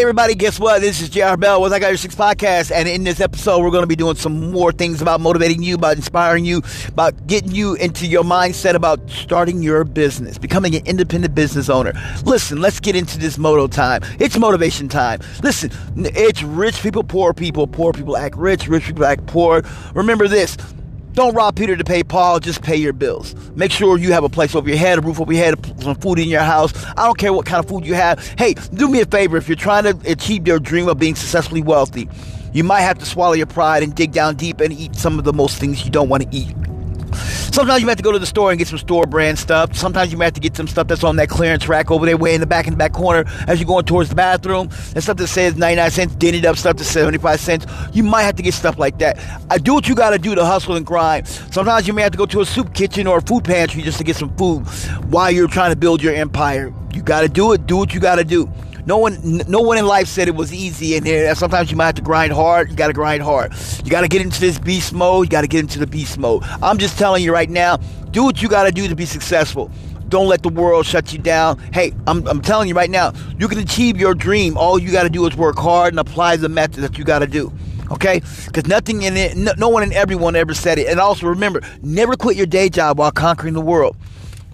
Hey, 0.00 0.04
everybody, 0.04 0.34
guess 0.34 0.58
what? 0.58 0.80
This 0.80 1.02
is 1.02 1.10
JR 1.10 1.36
Bell 1.36 1.60
with 1.60 1.74
I 1.74 1.78
Got 1.78 1.88
Your 1.88 1.98
Six 1.98 2.14
Podcast. 2.14 2.72
And 2.72 2.88
in 2.88 3.04
this 3.04 3.20
episode, 3.20 3.62
we're 3.62 3.70
going 3.70 3.82
to 3.82 3.86
be 3.86 3.96
doing 3.96 4.16
some 4.16 4.50
more 4.50 4.72
things 4.72 5.02
about 5.02 5.20
motivating 5.20 5.62
you, 5.62 5.74
about 5.74 5.96
inspiring 5.96 6.46
you, 6.46 6.62
about 6.88 7.26
getting 7.26 7.50
you 7.50 7.74
into 7.74 8.06
your 8.06 8.24
mindset 8.24 8.72
about 8.72 9.10
starting 9.10 9.62
your 9.62 9.84
business, 9.84 10.38
becoming 10.38 10.74
an 10.74 10.86
independent 10.86 11.34
business 11.34 11.68
owner. 11.68 11.92
Listen, 12.24 12.62
let's 12.62 12.80
get 12.80 12.96
into 12.96 13.18
this 13.18 13.36
moto 13.36 13.66
time. 13.66 14.00
It's 14.18 14.38
motivation 14.38 14.88
time. 14.88 15.20
Listen, 15.42 15.70
it's 15.98 16.42
rich 16.42 16.82
people, 16.82 17.04
poor 17.04 17.34
people. 17.34 17.66
Poor 17.66 17.92
people 17.92 18.16
act 18.16 18.38
rich, 18.38 18.68
rich 18.68 18.84
people 18.84 19.04
act 19.04 19.26
poor. 19.26 19.62
Remember 19.92 20.26
this 20.28 20.56
don't 21.20 21.34
rob 21.34 21.54
Peter 21.54 21.76
to 21.76 21.84
pay 21.84 22.02
Paul, 22.02 22.40
just 22.40 22.62
pay 22.62 22.76
your 22.76 22.94
bills. 22.94 23.34
Make 23.54 23.72
sure 23.72 23.98
you 23.98 24.10
have 24.12 24.24
a 24.24 24.28
place 24.30 24.54
over 24.54 24.66
your 24.66 24.78
head, 24.78 24.98
a 24.98 25.00
roof 25.02 25.20
over 25.20 25.30
your 25.30 25.44
head, 25.44 25.82
some 25.82 25.94
food 25.96 26.18
in 26.18 26.28
your 26.28 26.40
house. 26.40 26.72
I 26.96 27.04
don't 27.04 27.18
care 27.18 27.32
what 27.32 27.44
kind 27.44 27.62
of 27.62 27.68
food 27.68 27.84
you 27.84 27.92
have. 27.92 28.26
Hey, 28.38 28.54
do 28.54 28.88
me 28.88 29.02
a 29.02 29.06
favor 29.06 29.36
if 29.36 29.46
you're 29.46 29.56
trying 29.56 29.84
to 29.84 30.10
achieve 30.10 30.46
your 30.46 30.58
dream 30.58 30.88
of 30.88 30.98
being 30.98 31.14
successfully 31.14 31.60
wealthy, 31.60 32.08
you 32.54 32.64
might 32.64 32.80
have 32.80 32.98
to 33.00 33.04
swallow 33.04 33.34
your 33.34 33.46
pride 33.46 33.82
and 33.82 33.94
dig 33.94 34.12
down 34.12 34.36
deep 34.36 34.60
and 34.60 34.72
eat 34.72 34.96
some 34.96 35.18
of 35.18 35.26
the 35.26 35.32
most 35.34 35.58
things 35.58 35.84
you 35.84 35.90
don't 35.90 36.08
want 36.08 36.22
to 36.22 36.36
eat. 36.36 36.54
Sometimes 37.52 37.82
you 37.82 37.88
have 37.88 37.96
to 37.96 38.02
go 38.02 38.12
to 38.12 38.18
the 38.18 38.26
store 38.26 38.50
and 38.50 38.58
get 38.58 38.68
some 38.68 38.78
store 38.78 39.06
brand 39.06 39.38
stuff. 39.38 39.74
Sometimes 39.74 40.12
you 40.12 40.18
have 40.20 40.34
to 40.34 40.40
get 40.40 40.56
some 40.56 40.68
stuff 40.68 40.86
that's 40.86 41.02
on 41.02 41.16
that 41.16 41.28
clearance 41.28 41.68
rack 41.68 41.90
over 41.90 42.06
there, 42.06 42.16
way 42.16 42.34
in 42.34 42.40
the 42.40 42.46
back 42.46 42.66
in 42.66 42.74
the 42.74 42.76
back 42.76 42.92
corner 42.92 43.24
as 43.48 43.58
you're 43.58 43.66
going 43.66 43.84
towards 43.84 44.08
the 44.08 44.14
bathroom. 44.14 44.68
And 44.94 45.02
stuff 45.02 45.16
that 45.16 45.26
says 45.26 45.56
99 45.56 45.90
cents, 45.90 46.14
dented 46.14 46.46
up 46.46 46.56
stuff 46.56 46.78
says 46.78 46.88
75 46.88 47.40
cents. 47.40 47.66
You 47.92 48.04
might 48.04 48.22
have 48.22 48.36
to 48.36 48.42
get 48.42 48.54
stuff 48.54 48.78
like 48.78 48.98
that. 48.98 49.18
I 49.50 49.58
do 49.58 49.74
what 49.74 49.88
you 49.88 49.96
got 49.96 50.10
to 50.10 50.18
do 50.18 50.34
to 50.34 50.44
hustle 50.44 50.76
and 50.76 50.86
grind. 50.86 51.26
Sometimes 51.26 51.88
you 51.88 51.92
may 51.92 52.02
have 52.02 52.12
to 52.12 52.18
go 52.18 52.26
to 52.26 52.40
a 52.40 52.46
soup 52.46 52.72
kitchen 52.72 53.08
or 53.08 53.18
a 53.18 53.22
food 53.22 53.44
pantry 53.44 53.82
just 53.82 53.98
to 53.98 54.04
get 54.04 54.14
some 54.14 54.34
food 54.36 54.66
while 55.10 55.30
you're 55.30 55.48
trying 55.48 55.72
to 55.72 55.76
build 55.76 56.02
your 56.02 56.14
empire. 56.14 56.72
You 56.94 57.02
got 57.02 57.22
to 57.22 57.28
do 57.28 57.52
it. 57.52 57.66
Do 57.66 57.76
what 57.76 57.92
you 57.94 58.00
got 58.00 58.16
to 58.16 58.24
do. 58.24 58.48
No 58.90 58.98
one, 58.98 59.40
no 59.46 59.60
one 59.60 59.78
in 59.78 59.86
life 59.86 60.08
said 60.08 60.26
it 60.26 60.34
was 60.34 60.52
easy. 60.52 60.96
in 60.96 61.04
here. 61.04 61.32
sometimes 61.36 61.70
you 61.70 61.76
might 61.76 61.86
have 61.86 61.94
to 61.94 62.02
grind 62.02 62.32
hard. 62.32 62.70
You 62.70 62.76
got 62.76 62.88
to 62.88 62.92
grind 62.92 63.22
hard. 63.22 63.52
You 63.84 63.88
got 63.88 64.00
to 64.00 64.08
get 64.08 64.20
into 64.20 64.40
this 64.40 64.58
beast 64.58 64.92
mode. 64.92 65.26
You 65.26 65.30
got 65.30 65.42
to 65.42 65.46
get 65.46 65.60
into 65.60 65.78
the 65.78 65.86
beast 65.86 66.18
mode. 66.18 66.42
I'm 66.60 66.76
just 66.76 66.98
telling 66.98 67.22
you 67.22 67.32
right 67.32 67.48
now. 67.48 67.76
Do 68.10 68.24
what 68.24 68.42
you 68.42 68.48
got 68.48 68.64
to 68.64 68.72
do 68.72 68.88
to 68.88 68.96
be 68.96 69.06
successful. 69.06 69.70
Don't 70.08 70.26
let 70.26 70.42
the 70.42 70.48
world 70.48 70.86
shut 70.86 71.12
you 71.12 71.20
down. 71.20 71.60
Hey, 71.72 71.92
I'm, 72.08 72.26
I'm 72.26 72.40
telling 72.40 72.66
you 72.66 72.74
right 72.74 72.90
now, 72.90 73.12
you 73.38 73.46
can 73.46 73.60
achieve 73.60 73.96
your 73.96 74.12
dream. 74.12 74.56
All 74.58 74.76
you 74.76 74.90
got 74.90 75.04
to 75.04 75.08
do 75.08 75.24
is 75.24 75.36
work 75.36 75.56
hard 75.56 75.92
and 75.92 76.00
apply 76.00 76.38
the 76.38 76.48
method 76.48 76.82
that 76.82 76.98
you 76.98 77.04
got 77.04 77.20
to 77.20 77.28
do. 77.28 77.52
Okay? 77.92 78.22
Because 78.46 78.66
nothing 78.66 79.02
in 79.02 79.16
it, 79.16 79.36
no, 79.36 79.52
no 79.56 79.68
one 79.68 79.84
and 79.84 79.92
everyone 79.92 80.34
ever 80.34 80.52
said 80.52 80.80
it. 80.80 80.88
And 80.88 80.98
also 80.98 81.28
remember, 81.28 81.60
never 81.80 82.16
quit 82.16 82.36
your 82.36 82.46
day 82.46 82.68
job 82.68 82.98
while 82.98 83.12
conquering 83.12 83.54
the 83.54 83.60
world. 83.60 83.96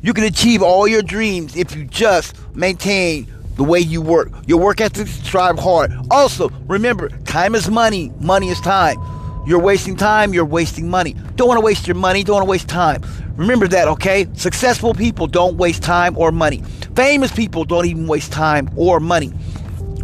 You 0.03 0.13
can 0.13 0.25
achieve 0.25 0.63
all 0.63 0.87
your 0.87 1.01
dreams 1.01 1.57
if 1.57 1.75
you 1.75 1.85
just 1.85 2.37
maintain 2.55 3.33
the 3.57 3.65
way 3.65 3.81
you 3.81 4.01
work. 4.01 4.31
Your 4.47 4.61
work 4.61 4.81
ethic, 4.81 5.09
strive 5.09 5.59
hard. 5.59 5.93
Also, 6.11 6.51
remember, 6.69 7.09
time 7.25 7.55
is 7.55 7.69
money. 7.69 8.13
Money 8.21 8.49
is 8.49 8.61
time. 8.61 8.99
You're 9.47 9.61
wasting 9.61 9.95
time, 9.95 10.35
you're 10.35 10.45
wasting 10.45 10.91
money. 10.91 11.15
Don't 11.37 11.47
want 11.47 11.59
to 11.59 11.65
waste 11.65 11.87
your 11.87 11.95
money, 11.95 12.25
don't 12.25 12.35
want 12.35 12.47
to 12.47 12.51
waste 12.51 12.69
time. 12.69 13.03
Remember 13.37 13.69
that, 13.69 13.87
okay? 13.87 14.27
Successful 14.35 14.93
people 14.93 15.29
don't 15.29 15.57
waste 15.57 15.85
time 15.85 16.19
or 16.19 16.33
money. 16.33 16.63
Famous 16.97 17.31
people 17.31 17.65
don't 17.65 17.87
even 17.87 18.09
waste 18.09 18.33
time 18.33 18.69
or 18.75 18.99
money. 18.99 19.29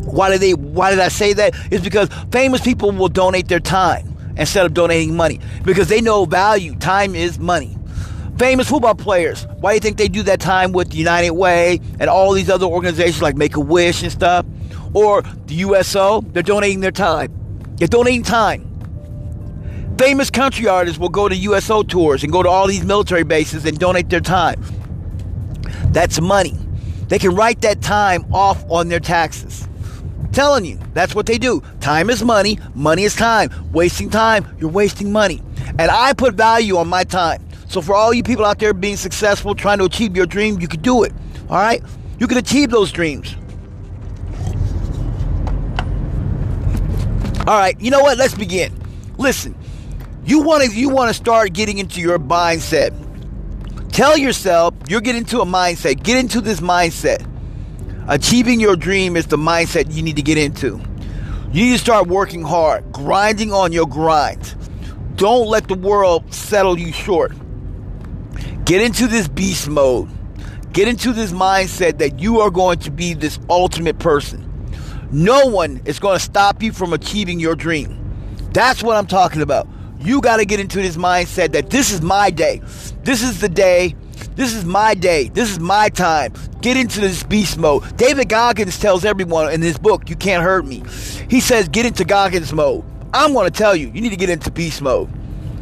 Why 0.04 0.30
did 0.30 0.40
they 0.42 0.54
why 0.54 0.90
did 0.90 1.00
I 1.00 1.08
say 1.08 1.32
that? 1.32 1.54
It's 1.72 1.82
because 1.82 2.08
famous 2.30 2.60
people 2.60 2.92
will 2.92 3.08
donate 3.08 3.48
their 3.48 3.58
time 3.58 4.16
instead 4.36 4.64
of 4.64 4.74
donating 4.74 5.16
money 5.16 5.40
because 5.64 5.88
they 5.88 6.00
know 6.00 6.24
value. 6.24 6.76
Time 6.76 7.16
is 7.16 7.38
money. 7.40 7.76
Famous 8.42 8.68
football 8.68 8.96
players, 8.96 9.46
why 9.60 9.70
do 9.70 9.74
you 9.76 9.80
think 9.80 9.98
they 9.98 10.08
do 10.08 10.24
that 10.24 10.40
time 10.40 10.72
with 10.72 10.92
United 10.92 11.30
Way 11.30 11.78
and 12.00 12.10
all 12.10 12.32
these 12.32 12.50
other 12.50 12.66
organizations 12.66 13.22
like 13.22 13.36
Make 13.36 13.54
a 13.54 13.60
Wish 13.60 14.02
and 14.02 14.10
stuff? 14.10 14.44
Or 14.94 15.22
the 15.46 15.54
USO? 15.54 16.22
They're 16.22 16.42
donating 16.42 16.80
their 16.80 16.90
time. 16.90 17.32
They're 17.76 17.86
donating 17.86 18.24
time. 18.24 18.66
Famous 19.96 20.28
country 20.28 20.66
artists 20.66 20.98
will 20.98 21.08
go 21.08 21.28
to 21.28 21.36
USO 21.36 21.84
tours 21.84 22.24
and 22.24 22.32
go 22.32 22.42
to 22.42 22.48
all 22.48 22.66
these 22.66 22.84
military 22.84 23.22
bases 23.22 23.64
and 23.64 23.78
donate 23.78 24.10
their 24.10 24.18
time. 24.18 24.60
That's 25.92 26.20
money. 26.20 26.58
They 27.06 27.20
can 27.20 27.36
write 27.36 27.60
that 27.60 27.80
time 27.80 28.24
off 28.34 28.68
on 28.68 28.88
their 28.88 28.98
taxes. 28.98 29.68
telling 30.32 30.64
you, 30.64 30.80
that's 30.94 31.14
what 31.14 31.26
they 31.26 31.38
do. 31.38 31.62
Time 31.78 32.10
is 32.10 32.24
money, 32.24 32.58
money 32.74 33.04
is 33.04 33.14
time. 33.14 33.50
Wasting 33.70 34.10
time, 34.10 34.52
you're 34.58 34.68
wasting 34.68 35.12
money. 35.12 35.40
And 35.78 35.92
I 35.92 36.12
put 36.12 36.34
value 36.34 36.76
on 36.78 36.88
my 36.88 37.04
time. 37.04 37.40
So 37.72 37.80
for 37.80 37.94
all 37.94 38.12
you 38.12 38.22
people 38.22 38.44
out 38.44 38.58
there 38.58 38.74
being 38.74 38.96
successful, 38.96 39.54
trying 39.54 39.78
to 39.78 39.84
achieve 39.84 40.14
your 40.14 40.26
dream, 40.26 40.60
you 40.60 40.68
can 40.68 40.82
do 40.82 41.04
it. 41.04 41.12
All 41.48 41.56
right? 41.56 41.82
You 42.18 42.26
can 42.26 42.36
achieve 42.36 42.70
those 42.70 42.92
dreams. 42.92 43.34
All 47.46 47.58
right, 47.58 47.74
you 47.80 47.90
know 47.90 48.00
what? 48.00 48.18
Let's 48.18 48.34
begin. 48.34 48.78
Listen, 49.16 49.56
you 50.24 50.42
want 50.42 50.64
to 50.64 50.70
you 50.70 50.90
want 50.90 51.08
to 51.08 51.14
start 51.14 51.54
getting 51.54 51.78
into 51.78 52.00
your 52.00 52.18
mindset. 52.18 52.92
Tell 53.90 54.18
yourself 54.18 54.74
you're 54.88 55.00
getting 55.00 55.22
into 55.22 55.40
a 55.40 55.46
mindset. 55.46 56.02
Get 56.02 56.18
into 56.18 56.42
this 56.42 56.60
mindset. 56.60 57.26
Achieving 58.06 58.60
your 58.60 58.76
dream 58.76 59.16
is 59.16 59.28
the 59.28 59.38
mindset 59.38 59.92
you 59.92 60.02
need 60.02 60.16
to 60.16 60.22
get 60.22 60.36
into. 60.36 60.78
You 61.52 61.64
need 61.64 61.72
to 61.72 61.78
start 61.78 62.06
working 62.06 62.42
hard, 62.42 62.92
grinding 62.92 63.50
on 63.50 63.72
your 63.72 63.86
grind. 63.86 64.54
Don't 65.16 65.48
let 65.48 65.68
the 65.68 65.74
world 65.74 66.32
settle 66.32 66.78
you 66.78 66.92
short. 66.92 67.32
Get 68.64 68.80
into 68.80 69.08
this 69.08 69.26
beast 69.26 69.68
mode. 69.68 70.08
Get 70.72 70.86
into 70.86 71.12
this 71.12 71.32
mindset 71.32 71.98
that 71.98 72.20
you 72.20 72.40
are 72.40 72.50
going 72.50 72.78
to 72.80 72.90
be 72.90 73.12
this 73.12 73.38
ultimate 73.50 73.98
person. 73.98 74.48
No 75.10 75.46
one 75.46 75.82
is 75.84 75.98
going 75.98 76.16
to 76.16 76.24
stop 76.24 76.62
you 76.62 76.72
from 76.72 76.92
achieving 76.92 77.40
your 77.40 77.56
dream. 77.56 77.98
That's 78.52 78.82
what 78.82 78.96
I'm 78.96 79.06
talking 79.06 79.42
about. 79.42 79.66
You 79.98 80.20
got 80.20 80.36
to 80.36 80.44
get 80.44 80.60
into 80.60 80.80
this 80.80 80.96
mindset 80.96 81.52
that 81.52 81.70
this 81.70 81.90
is 81.90 82.02
my 82.02 82.30
day. 82.30 82.62
This 83.02 83.22
is 83.22 83.40
the 83.40 83.48
day. 83.48 83.96
This 84.36 84.54
is 84.54 84.64
my 84.64 84.94
day. 84.94 85.28
This 85.28 85.50
is 85.50 85.58
my 85.58 85.88
time. 85.88 86.32
Get 86.60 86.76
into 86.76 87.00
this 87.00 87.24
beast 87.24 87.58
mode. 87.58 87.96
David 87.96 88.28
Goggins 88.28 88.78
tells 88.78 89.04
everyone 89.04 89.52
in 89.52 89.60
his 89.60 89.76
book, 89.76 90.08
You 90.08 90.16
Can't 90.16 90.42
Hurt 90.42 90.64
Me. 90.64 90.82
He 91.28 91.40
says, 91.40 91.68
Get 91.68 91.84
into 91.84 92.04
Goggins 92.04 92.52
mode. 92.52 92.84
I'm 93.12 93.32
going 93.32 93.50
to 93.50 93.56
tell 93.56 93.74
you, 93.74 93.88
you 93.88 94.00
need 94.00 94.10
to 94.10 94.16
get 94.16 94.30
into 94.30 94.50
beast 94.50 94.80
mode. 94.80 95.10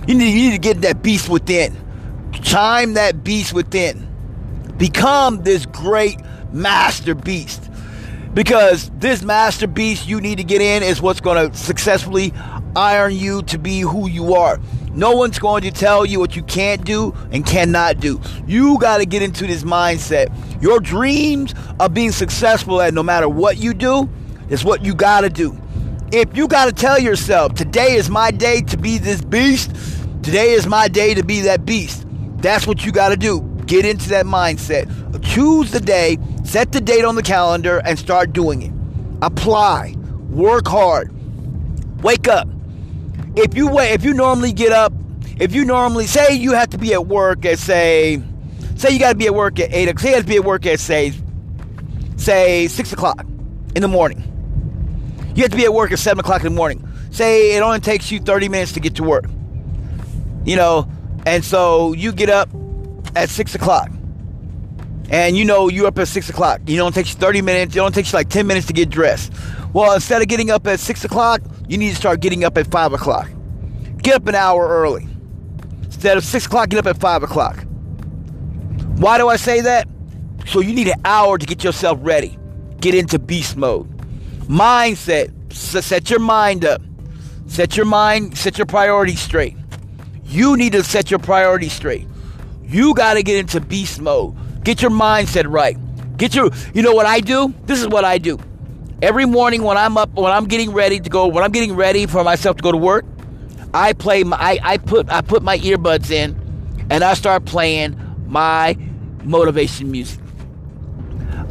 You 0.06 0.14
need, 0.14 0.30
you 0.30 0.50
need 0.50 0.52
to 0.52 0.58
get 0.58 0.82
that 0.82 1.02
beast 1.02 1.28
within. 1.28 1.76
Chime 2.32 2.94
that 2.94 3.22
beast 3.24 3.52
within. 3.52 4.08
Become 4.76 5.42
this 5.42 5.66
great 5.66 6.18
master 6.52 7.14
beast. 7.14 7.70
Because 8.32 8.90
this 8.98 9.22
master 9.22 9.66
beast 9.66 10.06
you 10.06 10.20
need 10.20 10.38
to 10.38 10.44
get 10.44 10.62
in 10.62 10.82
is 10.82 11.02
what's 11.02 11.20
going 11.20 11.50
to 11.50 11.56
successfully 11.56 12.32
iron 12.76 13.14
you 13.14 13.42
to 13.42 13.58
be 13.58 13.80
who 13.80 14.08
you 14.08 14.34
are. 14.34 14.60
No 14.92 15.12
one's 15.12 15.38
going 15.38 15.62
to 15.62 15.70
tell 15.70 16.04
you 16.04 16.18
what 16.18 16.34
you 16.34 16.42
can't 16.42 16.84
do 16.84 17.14
and 17.32 17.46
cannot 17.46 18.00
do. 18.00 18.20
You 18.46 18.78
got 18.78 18.98
to 18.98 19.06
get 19.06 19.22
into 19.22 19.46
this 19.46 19.62
mindset. 19.62 20.32
Your 20.62 20.80
dreams 20.80 21.54
of 21.78 21.94
being 21.94 22.12
successful 22.12 22.80
at 22.80 22.94
no 22.94 23.02
matter 23.02 23.28
what 23.28 23.56
you 23.56 23.74
do 23.74 24.08
is 24.48 24.64
what 24.64 24.84
you 24.84 24.94
got 24.94 25.20
to 25.22 25.28
do. 25.28 25.56
If 26.12 26.36
you 26.36 26.48
got 26.48 26.66
to 26.66 26.72
tell 26.72 26.98
yourself, 26.98 27.54
today 27.54 27.94
is 27.94 28.10
my 28.10 28.32
day 28.32 28.62
to 28.62 28.76
be 28.76 28.98
this 28.98 29.22
beast, 29.22 29.74
today 30.22 30.50
is 30.50 30.66
my 30.66 30.88
day 30.88 31.14
to 31.14 31.22
be 31.22 31.40
that 31.42 31.64
beast. 31.64 32.04
That's 32.40 32.66
what 32.66 32.84
you 32.84 32.92
got 32.92 33.10
to 33.10 33.16
do. 33.16 33.40
Get 33.66 33.84
into 33.84 34.08
that 34.10 34.26
mindset. 34.26 34.88
Choose 35.22 35.70
the 35.70 35.80
day, 35.80 36.18
set 36.44 36.72
the 36.72 36.80
date 36.80 37.04
on 37.04 37.14
the 37.14 37.22
calendar, 37.22 37.80
and 37.84 37.98
start 37.98 38.32
doing 38.32 38.62
it. 38.62 38.72
Apply. 39.22 39.94
Work 40.30 40.68
hard. 40.68 41.12
Wake 42.02 42.28
up 42.28 42.48
if 43.36 43.54
you 43.54 43.68
wait, 43.68 43.92
if 43.92 44.04
you 44.04 44.14
normally 44.14 44.52
get 44.52 44.72
up, 44.72 44.92
if 45.38 45.54
you 45.54 45.64
normally 45.64 46.06
say 46.06 46.34
you 46.34 46.52
have 46.52 46.70
to 46.70 46.78
be 46.78 46.92
at 46.92 47.06
work 47.06 47.44
at 47.44 47.58
say, 47.58 48.20
say 48.76 48.90
you 48.90 48.98
got 48.98 49.12
to 49.12 49.18
be 49.18 49.26
at 49.26 49.34
work 49.34 49.60
at 49.60 49.72
eight, 49.72 49.88
o'clock. 49.88 50.00
say 50.00 50.08
you 50.10 50.14
have 50.16 50.24
to 50.24 50.28
be 50.28 50.36
at 50.36 50.44
work 50.44 50.66
at 50.66 50.80
say, 50.80 51.12
say 52.16 52.68
six 52.68 52.92
o'clock 52.92 53.24
in 53.74 53.82
the 53.82 53.88
morning. 53.88 54.24
You 55.34 55.42
have 55.42 55.52
to 55.52 55.56
be 55.56 55.64
at 55.64 55.72
work 55.72 55.92
at 55.92 55.98
seven 55.98 56.20
o'clock 56.20 56.40
in 56.40 56.52
the 56.52 56.56
morning. 56.56 56.86
Say 57.10 57.56
it 57.56 57.60
only 57.60 57.80
takes 57.80 58.10
you 58.10 58.20
thirty 58.20 58.48
minutes 58.48 58.72
to 58.72 58.80
get 58.80 58.96
to 58.96 59.04
work. 59.04 59.26
You 60.44 60.56
know, 60.56 60.90
and 61.26 61.44
so 61.44 61.92
you 61.92 62.12
get 62.12 62.30
up 62.30 62.48
at 63.16 63.28
six 63.28 63.54
o'clock. 63.54 63.90
And 65.10 65.36
you 65.36 65.44
know 65.44 65.68
you're 65.68 65.86
up 65.86 65.98
at 65.98 66.08
six 66.08 66.28
o'clock. 66.28 66.60
You 66.66 66.76
know 66.76 66.86
it 66.88 66.94
takes 66.94 67.12
you 67.12 67.18
30 67.18 67.42
minutes, 67.42 67.76
it 67.76 67.80
only 67.80 67.92
takes 67.92 68.12
you 68.12 68.16
like 68.18 68.28
10 68.28 68.46
minutes 68.46 68.66
to 68.68 68.72
get 68.72 68.90
dressed. 68.90 69.32
Well, 69.72 69.92
instead 69.94 70.22
of 70.22 70.28
getting 70.28 70.50
up 70.50 70.66
at 70.66 70.80
six 70.80 71.04
o'clock, 71.04 71.40
you 71.68 71.78
need 71.78 71.90
to 71.90 71.96
start 71.96 72.20
getting 72.20 72.44
up 72.44 72.56
at 72.58 72.70
5 72.70 72.92
o'clock. 72.92 73.28
Get 74.02 74.16
up 74.16 74.26
an 74.26 74.34
hour 74.34 74.68
early. 74.68 75.06
Instead 75.82 76.16
of 76.16 76.24
6 76.24 76.46
o'clock, 76.46 76.68
get 76.70 76.78
up 76.78 76.86
at 76.86 77.00
5 77.00 77.22
o'clock. 77.22 77.64
Why 78.96 79.18
do 79.18 79.28
I 79.28 79.36
say 79.36 79.60
that? 79.60 79.88
So 80.46 80.60
you 80.60 80.74
need 80.74 80.88
an 80.88 81.00
hour 81.04 81.38
to 81.38 81.46
get 81.46 81.62
yourself 81.62 81.98
ready. 82.02 82.38
Get 82.80 82.94
into 82.94 83.18
beast 83.18 83.56
mode. 83.56 83.88
Mindset. 84.48 85.32
Set 85.52 86.10
your 86.10 86.20
mind 86.20 86.64
up. 86.64 86.80
Set 87.50 87.76
your 87.76 87.84
mind, 87.84 88.38
set 88.38 88.58
your 88.58 88.66
priorities 88.66 89.20
straight. 89.20 89.56
You 90.30 90.56
need 90.56 90.72
to 90.72 90.84
set 90.84 91.10
your 91.10 91.18
priorities 91.18 91.72
straight. 91.72 92.06
You 92.62 92.94
got 92.94 93.14
to 93.14 93.22
get 93.24 93.36
into 93.36 93.60
beast 93.60 94.00
mode. 94.00 94.36
Get 94.62 94.80
your 94.80 94.92
mindset 94.92 95.50
right. 95.50 95.76
Get 96.16 96.36
your, 96.36 96.50
you 96.72 96.82
know 96.82 96.94
what 96.94 97.04
I 97.04 97.18
do? 97.18 97.52
This 97.64 97.80
is 97.80 97.88
what 97.88 98.04
I 98.04 98.18
do. 98.18 98.38
Every 99.02 99.24
morning 99.26 99.64
when 99.64 99.76
I'm 99.76 99.96
up, 99.96 100.14
when 100.14 100.30
I'm 100.30 100.46
getting 100.46 100.70
ready 100.72 101.00
to 101.00 101.10
go, 101.10 101.26
when 101.26 101.42
I'm 101.42 101.50
getting 101.50 101.74
ready 101.74 102.06
for 102.06 102.22
myself 102.22 102.58
to 102.58 102.62
go 102.62 102.70
to 102.70 102.78
work, 102.78 103.04
I 103.74 103.92
play 103.92 104.22
my, 104.22 104.36
I, 104.36 104.58
I 104.62 104.76
put 104.78 105.10
I 105.10 105.20
put 105.20 105.42
my 105.42 105.58
earbuds 105.58 106.10
in 106.10 106.36
and 106.90 107.02
I 107.02 107.14
start 107.14 107.44
playing 107.44 107.96
my 108.26 108.76
motivation 109.24 109.90
music. 109.90 110.20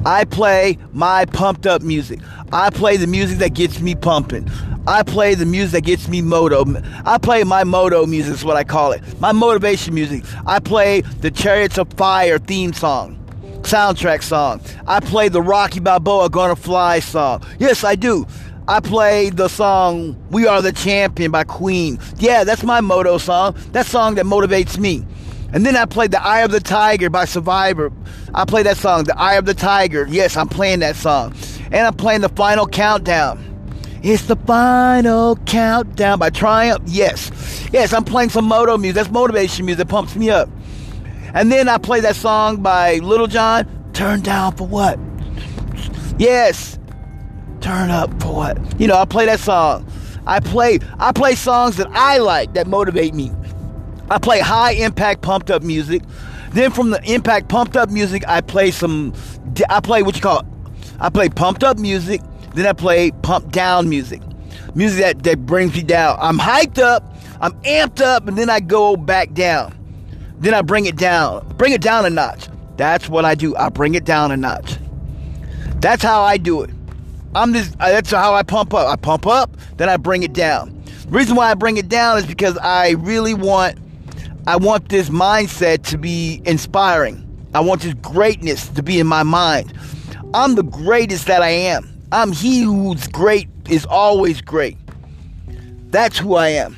I 0.06 0.24
play 0.24 0.78
my 0.94 1.26
pumped 1.26 1.68
up 1.68 1.82
music. 1.82 2.20
I 2.52 2.70
play 2.70 2.98
the 2.98 3.08
music 3.08 3.40
that 3.40 3.54
gets 3.54 3.80
me 3.80 3.96
pumping. 3.96 4.50
I 4.88 5.04
play 5.04 5.36
the 5.36 5.46
music 5.46 5.72
that 5.72 5.82
gets 5.82 6.08
me 6.08 6.22
moto. 6.22 6.66
I 7.06 7.18
play 7.18 7.44
my 7.44 7.64
moto 7.64 8.06
music 8.06 8.34
is 8.34 8.46
what 8.46 8.58
I 8.58 8.64
call 8.64 8.92
it. 8.92 9.04
My 9.20 9.32
motivation 9.32 9.94
music. 9.94 10.24
I 10.48 10.60
play 10.60 11.02
the 11.02 11.30
Chariots 11.30 11.78
of 11.78 11.92
Fire 11.94 12.40
theme 12.40 12.74
song 12.74 13.16
soundtrack 13.62 14.24
song. 14.24 14.62
I 14.88 15.00
play 15.00 15.30
the 15.30 15.42
Rocky 15.42 15.80
Balboa 15.80 16.30
Gonna 16.30 16.56
Fly 16.56 17.00
song. 17.02 17.44
Yes, 17.60 17.84
I 17.84 17.96
do. 17.96 18.26
I 18.68 18.80
play 18.80 19.30
the 19.30 19.48
song 19.48 20.16
We 20.32 20.48
Are 20.48 20.62
the 20.62 20.72
Champion 20.72 21.30
by 21.30 21.44
Queen. 21.44 22.00
Yeah, 22.18 22.44
that's 22.44 22.64
my 22.64 22.82
moto 22.82 23.18
song. 23.18 23.56
That 23.74 23.86
song 23.86 24.16
that 24.16 24.26
motivates 24.26 24.78
me. 24.78 25.06
And 25.52 25.66
then 25.66 25.76
I 25.76 25.86
played 25.86 26.12
The 26.12 26.24
Eye 26.24 26.42
of 26.42 26.52
the 26.52 26.60
Tiger 26.60 27.10
by 27.10 27.26
Survivor. 27.26 27.92
I 28.34 28.46
play 28.46 28.64
that 28.64 28.78
song, 28.78 29.06
The 29.06 29.18
Eye 29.20 29.34
of 29.34 29.46
the 29.46 29.56
Tiger. 29.56 30.06
Yes, 30.08 30.38
I'm 30.38 30.48
playing 30.48 30.80
that 30.80 30.96
song. 30.96 31.34
And 31.72 31.88
I'm 31.88 31.94
playing 31.94 32.22
The 32.22 32.30
Final 32.30 32.68
Countdown. 32.68 33.46
It's 34.02 34.24
the 34.24 34.38
final 34.38 35.36
countdown 35.46 36.20
by 36.20 36.30
Triumph. 36.30 36.84
Yes. 36.88 37.68
Yes, 37.74 37.92
I'm 37.92 38.06
playing 38.06 38.30
some 38.30 38.46
moto 38.46 38.78
music. 38.78 38.96
That's 38.96 39.12
motivation 39.12 39.66
music 39.66 39.80
that 39.80 39.92
pumps 39.92 40.16
me 40.16 40.30
up. 40.30 40.50
And 41.34 41.52
then 41.52 41.68
I 41.68 41.78
play 41.78 42.00
that 42.00 42.16
song 42.16 42.62
by 42.62 42.96
Little 43.00 43.28
John, 43.28 43.68
Turn 43.94 44.22
Down 44.22 44.56
for 44.56 44.66
What? 44.66 44.98
Yes. 46.18 46.80
Turn 47.62 47.90
up 47.90 48.22
for 48.22 48.34
what? 48.34 48.80
You 48.80 48.88
know, 48.88 48.96
I 48.96 49.06
play 49.06 49.26
that 49.26 49.40
song. 49.40 49.86
I 50.26 50.40
play 50.40 50.80
I 50.98 51.12
play 51.12 51.36
songs 51.36 51.78
that 51.78 51.88
I 51.92 52.18
like 52.20 52.54
that 52.54 52.68
motivate 52.68 53.14
me. 53.14 53.32
I 54.10 54.18
play 54.18 54.40
high 54.40 54.72
impact 54.72 55.22
pumped 55.22 55.52
up 55.52 55.62
music. 55.62 56.04
Then 56.52 56.72
from 56.72 56.92
the 56.92 57.02
impact 57.04 57.50
pumped 57.50 57.76
up 57.76 57.90
music, 57.90 58.24
I 58.28 58.42
play 58.42 58.72
some 58.72 59.14
I 59.70 59.80
play 59.82 60.04
what 60.04 60.16
you 60.16 60.22
call. 60.22 60.46
I 61.02 61.10
play 61.10 61.30
pumped 61.30 61.64
up 61.64 61.78
music, 61.78 62.22
then 62.54 62.66
I 62.66 62.74
play 62.74 63.12
pumped 63.12 63.52
down 63.52 63.90
music. 63.90 64.22
Music 64.76 65.02
that, 65.02 65.24
that 65.24 65.46
brings 65.46 65.74
me 65.74 65.84
down. 65.84 66.18
I'm 66.22 66.38
hyped 66.38 66.80
up, 66.80 67.04
I'm 67.42 67.54
amped 67.64 68.02
up, 68.02 68.28
and 68.28 68.38
then 68.38 68.50
I 68.50 68.60
go 68.60 68.96
back 68.96 69.34
down. 69.34 69.76
Then 70.40 70.54
I 70.54 70.62
bring 70.62 70.86
it 70.86 70.96
down. 70.96 71.48
Bring 71.58 71.74
it 71.74 71.82
down 71.82 72.06
a 72.06 72.10
notch. 72.10 72.48
That's 72.78 73.10
what 73.10 73.26
I 73.26 73.36
do. 73.36 73.56
I 73.58 73.70
bring 73.70 73.96
it 73.96 74.06
down 74.06 74.32
a 74.32 74.38
notch. 74.38 74.78
That's 75.82 76.04
how 76.04 76.22
I 76.22 76.38
do 76.38 76.62
it. 76.62 76.70
I'm 77.36 77.52
this 77.52 77.76
uh, 77.80 77.90
that's 77.90 78.12
how 78.12 78.34
I 78.34 78.44
pump 78.44 78.74
up. 78.74 78.88
I 78.88 78.96
pump 78.96 79.28
up, 79.28 79.56
then 79.78 79.90
I 79.90 79.98
bring 79.98 80.24
it 80.24 80.34
down. 80.34 80.82
The 80.86 81.12
reason 81.12 81.36
why 81.36 81.52
I 81.52 81.54
bring 81.54 81.78
it 81.78 81.90
down 81.90 82.18
is 82.18 82.26
because 82.26 82.58
I 82.58 82.92
really 82.92 83.34
want 83.34 83.78
I 84.48 84.56
want 84.58 84.90
this 84.90 85.10
mindset 85.10 85.84
to 85.88 85.98
be 85.98 86.42
inspiring. 86.46 87.26
I 87.54 87.60
want 87.60 87.82
this 87.82 87.94
greatness 87.96 88.68
to 88.70 88.84
be 88.84 89.00
in 89.00 89.08
my 89.08 89.24
mind. 89.24 89.74
I'm 90.34 90.56
the 90.56 90.64
greatest 90.64 91.26
that 91.26 91.42
I 91.42 91.50
am. 91.50 91.90
I'm 92.12 92.32
he 92.32 92.62
who's 92.62 93.08
great 93.08 93.50
is 93.68 93.86
always 93.86 94.42
great. 94.42 94.78
That's 95.90 96.20
who 96.20 96.36
I 96.36 96.50
am. 96.50 96.78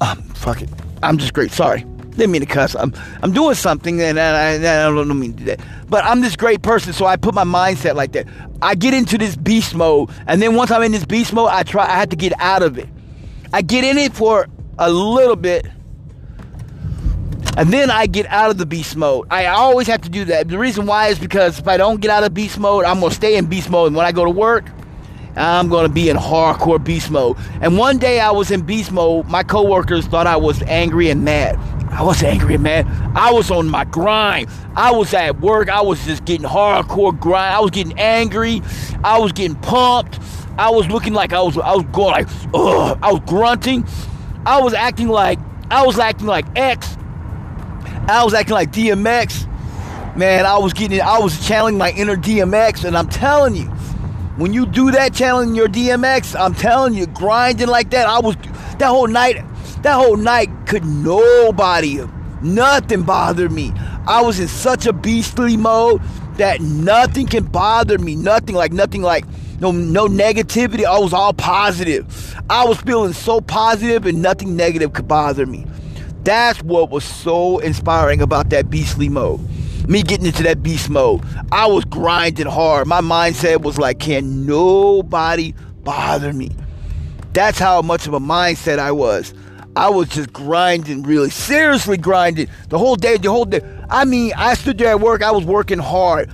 Um, 0.00 0.22
fuck 0.34 0.60
it. 0.62 0.68
I'm 1.02 1.16
just 1.16 1.32
great. 1.32 1.52
Sorry. 1.52 1.84
Didn't 2.10 2.32
mean 2.32 2.42
to 2.42 2.46
cuss. 2.46 2.74
I'm 2.74 2.92
I'm 3.22 3.32
doing 3.32 3.54
something 3.54 4.00
and 4.02 4.20
I, 4.20 4.56
I, 4.56 4.58
don't 4.90 5.18
mean 5.18 5.32
to 5.32 5.38
do 5.38 5.44
that. 5.46 5.60
But 5.88 6.04
I'm 6.04 6.20
this 6.20 6.36
great 6.36 6.60
person, 6.62 6.92
so 6.92 7.06
I 7.06 7.16
put 7.16 7.34
my 7.34 7.44
mindset 7.44 7.94
like 7.94 8.12
that. 8.12 8.26
I 8.60 8.74
get 8.74 8.92
into 8.92 9.16
this 9.16 9.36
beast 9.36 9.74
mode, 9.74 10.10
and 10.26 10.42
then 10.42 10.54
once 10.54 10.70
I'm 10.70 10.82
in 10.82 10.92
this 10.92 11.06
beast 11.06 11.32
mode, 11.32 11.48
I 11.50 11.62
try. 11.62 11.84
I 11.84 11.98
have 11.98 12.10
to 12.10 12.16
get 12.16 12.32
out 12.38 12.62
of 12.62 12.78
it. 12.78 12.88
I 13.52 13.62
get 13.62 13.84
in 13.84 13.96
it 13.96 14.12
for 14.12 14.48
a 14.78 14.90
little 14.90 15.36
bit, 15.36 15.66
and 17.56 17.72
then 17.72 17.90
I 17.90 18.06
get 18.06 18.26
out 18.26 18.50
of 18.50 18.58
the 18.58 18.66
beast 18.66 18.96
mode. 18.96 19.26
I 19.30 19.46
always 19.46 19.86
have 19.86 20.00
to 20.02 20.08
do 20.08 20.24
that. 20.26 20.48
The 20.48 20.58
reason 20.58 20.86
why 20.86 21.08
is 21.08 21.18
because 21.18 21.58
if 21.58 21.68
I 21.68 21.76
don't 21.76 22.00
get 22.00 22.10
out 22.10 22.24
of 22.24 22.32
beast 22.34 22.58
mode, 22.58 22.84
I'm 22.84 23.00
gonna 23.00 23.14
stay 23.14 23.36
in 23.36 23.46
beast 23.46 23.70
mode. 23.70 23.88
And 23.88 23.96
when 23.96 24.06
I 24.06 24.12
go 24.12 24.24
to 24.24 24.30
work, 24.30 24.64
I'm 25.36 25.68
gonna 25.68 25.88
be 25.88 26.08
in 26.08 26.16
hardcore 26.16 26.82
beast 26.82 27.10
mode. 27.10 27.36
And 27.60 27.76
one 27.76 27.98
day 27.98 28.20
I 28.20 28.30
was 28.30 28.50
in 28.50 28.62
beast 28.62 28.92
mode. 28.92 29.26
My 29.26 29.42
coworkers 29.42 30.06
thought 30.06 30.26
I 30.26 30.36
was 30.36 30.62
angry 30.62 31.10
and 31.10 31.24
mad. 31.24 31.56
I 31.90 32.02
was 32.02 32.22
angry, 32.22 32.56
man. 32.56 32.86
I 33.16 33.32
was 33.32 33.50
on 33.50 33.68
my 33.68 33.84
grind. 33.84 34.48
I 34.76 34.92
was 34.92 35.12
at 35.12 35.40
work. 35.40 35.68
I 35.68 35.80
was 35.82 36.04
just 36.04 36.24
getting 36.24 36.46
hardcore 36.46 37.18
grind. 37.18 37.54
I 37.54 37.60
was 37.60 37.72
getting 37.72 37.98
angry. 37.98 38.62
I 39.02 39.18
was 39.18 39.32
getting 39.32 39.56
pumped. 39.56 40.18
I 40.56 40.70
was 40.70 40.86
looking 40.88 41.14
like 41.14 41.32
I 41.32 41.42
was 41.42 41.58
I 41.58 41.74
was 41.74 41.84
going 41.92 42.12
like, 42.12 42.28
ugh. 42.54 42.98
I 43.02 43.12
was 43.12 43.22
grunting. 43.26 43.86
I 44.46 44.60
was 44.60 44.72
acting 44.72 45.08
like 45.08 45.38
I 45.70 45.84
was 45.84 45.98
acting 45.98 46.26
like 46.26 46.46
X. 46.56 46.96
I 48.08 48.24
was 48.24 48.34
acting 48.34 48.54
like 48.54 48.72
DMX. 48.72 49.46
Man, 50.16 50.44
I 50.44 50.58
was 50.58 50.72
getting 50.72 51.00
I 51.00 51.18
was 51.18 51.46
channeling 51.46 51.78
my 51.78 51.90
inner 51.92 52.16
DMX, 52.16 52.84
and 52.84 52.96
I'm 52.96 53.08
telling 53.08 53.54
you, 53.54 53.66
when 54.36 54.52
you 54.52 54.66
do 54.66 54.90
that 54.90 55.14
channeling 55.14 55.54
your 55.54 55.68
DMX, 55.68 56.38
I'm 56.38 56.54
telling 56.54 56.94
you, 56.94 57.06
grinding 57.06 57.68
like 57.68 57.90
that, 57.90 58.06
I 58.06 58.18
was 58.18 58.36
that 58.78 58.88
whole 58.88 59.06
night 59.06 59.36
that 59.82 59.94
whole 59.94 60.16
night 60.16 60.50
could 60.66 60.84
nobody, 60.84 62.00
nothing 62.42 63.02
bother 63.02 63.48
me. 63.48 63.72
I 64.06 64.22
was 64.22 64.40
in 64.40 64.48
such 64.48 64.86
a 64.86 64.92
beastly 64.92 65.56
mode 65.56 66.02
that 66.36 66.60
nothing 66.60 67.26
can 67.26 67.44
bother 67.44 67.98
me. 67.98 68.16
Nothing 68.16 68.54
like 68.54 68.72
nothing 68.72 69.02
like 69.02 69.24
no 69.60 69.70
no 69.70 70.06
negativity. 70.06 70.84
I 70.84 70.98
was 70.98 71.12
all 71.12 71.32
positive. 71.32 72.34
I 72.48 72.64
was 72.64 72.80
feeling 72.80 73.12
so 73.12 73.40
positive 73.40 74.06
and 74.06 74.20
nothing 74.20 74.56
negative 74.56 74.92
could 74.92 75.06
bother 75.06 75.46
me. 75.46 75.66
That's 76.24 76.62
what 76.62 76.90
was 76.90 77.04
so 77.04 77.58
inspiring 77.58 78.20
about 78.20 78.50
that 78.50 78.68
beastly 78.70 79.08
mode. 79.08 79.40
Me 79.88 80.02
getting 80.02 80.26
into 80.26 80.42
that 80.42 80.62
beast 80.62 80.90
mode. 80.90 81.22
I 81.50 81.66
was 81.66 81.84
grinding 81.84 82.46
hard. 82.46 82.86
My 82.86 83.00
mindset 83.00 83.62
was 83.62 83.78
like, 83.78 83.98
can 83.98 84.44
nobody 84.46 85.54
bother 85.82 86.32
me? 86.32 86.50
That's 87.32 87.58
how 87.58 87.80
much 87.82 88.06
of 88.06 88.14
a 88.14 88.20
mindset 88.20 88.78
I 88.78 88.92
was. 88.92 89.32
I 89.76 89.88
was 89.88 90.08
just 90.08 90.32
grinding, 90.32 91.04
really 91.04 91.30
seriously 91.30 91.96
grinding 91.96 92.48
the 92.68 92.78
whole 92.78 92.96
day. 92.96 93.16
The 93.16 93.30
whole 93.30 93.44
day. 93.44 93.60
I 93.88 94.04
mean, 94.04 94.32
I 94.36 94.54
stood 94.54 94.78
there 94.78 94.88
at 94.88 95.00
work. 95.00 95.22
I 95.22 95.30
was 95.30 95.44
working 95.44 95.78
hard. 95.78 96.30